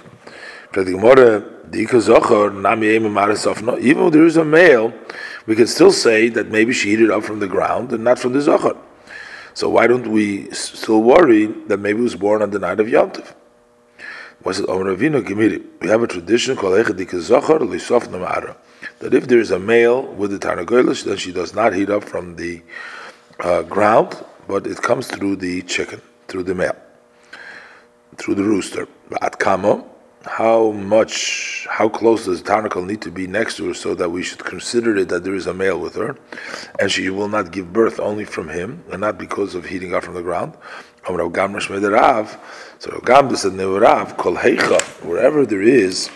The 0.72 0.84
Gemara 0.84 1.40
dika 1.70 2.00
zochar 2.00 2.54
nami 2.54 2.88
Even 2.88 4.06
if 4.06 4.12
there 4.12 4.26
is 4.26 4.36
a 4.36 4.44
male, 4.44 4.92
we 5.46 5.56
can 5.56 5.66
still 5.66 5.92
say 5.92 6.28
that 6.28 6.48
maybe 6.48 6.72
she 6.72 6.90
heated 6.90 7.10
up 7.10 7.24
from 7.24 7.40
the 7.40 7.48
ground 7.48 7.92
and 7.92 8.04
not 8.04 8.18
from 8.18 8.34
the 8.34 8.40
zochar. 8.40 8.76
So 9.54 9.68
why 9.68 9.86
don't 9.86 10.06
we 10.06 10.50
still 10.52 11.02
worry 11.02 11.46
that 11.46 11.80
maybe 11.80 11.98
it 11.98 12.02
was 12.02 12.14
born 12.14 12.42
on 12.42 12.50
the 12.50 12.58
night 12.58 12.80
of 12.80 12.88
Yom 12.88 13.10
Tov? 13.10 13.34
Was 14.44 14.60
We 14.60 15.88
have 15.88 16.02
a 16.02 16.06
tradition 16.06 16.56
called 16.56 16.74
that 19.00 19.14
if 19.14 19.26
there 19.26 19.38
is 19.38 19.50
a 19.50 19.58
male 19.58 20.02
with 20.02 20.30
the 20.30 20.38
Tarnagoylish, 20.38 21.04
then 21.04 21.16
she 21.16 21.32
does 21.32 21.54
not 21.54 21.74
heat 21.74 21.90
up 21.90 22.04
from 22.04 22.36
the 22.36 22.62
uh, 23.40 23.62
ground, 23.62 24.24
but 24.46 24.66
it 24.66 24.80
comes 24.80 25.08
through 25.08 25.36
the 25.36 25.62
chicken, 25.62 26.00
through 26.28 26.44
the 26.44 26.54
male, 26.54 26.76
through 28.16 28.36
the 28.36 28.44
rooster. 28.44 28.86
At 29.20 29.38
Kamo, 29.38 29.90
how 30.24 30.72
much, 30.72 31.66
how 31.70 31.88
close 31.88 32.26
does 32.26 32.42
the 32.42 32.48
Tarnacle 32.48 32.84
need 32.84 33.02
to 33.02 33.10
be 33.10 33.26
next 33.26 33.56
to 33.56 33.66
her 33.68 33.74
so 33.74 33.94
that 33.94 34.10
we 34.10 34.22
should 34.22 34.44
consider 34.44 34.96
it 34.96 35.08
that 35.08 35.24
there 35.24 35.34
is 35.34 35.46
a 35.46 35.54
male 35.54 35.80
with 35.80 35.94
her, 35.96 36.16
and 36.78 36.90
she 36.92 37.10
will 37.10 37.28
not 37.28 37.50
give 37.50 37.72
birth 37.72 37.98
only 37.98 38.24
from 38.24 38.48
him, 38.48 38.84
and 38.92 39.00
not 39.00 39.18
because 39.18 39.54
of 39.54 39.66
heating 39.66 39.94
up 39.94 40.04
from 40.04 40.14
the 40.14 40.22
ground. 40.22 40.54
So 42.80 42.92
Rav 42.92 43.02
Gamra 43.02 43.36
said, 43.36 43.52
Nevarav, 43.52 44.16
Kol 44.16 44.36
Heicha, 44.36 44.80
wherever 45.04 45.44
there 45.44 45.62
is 45.62 46.08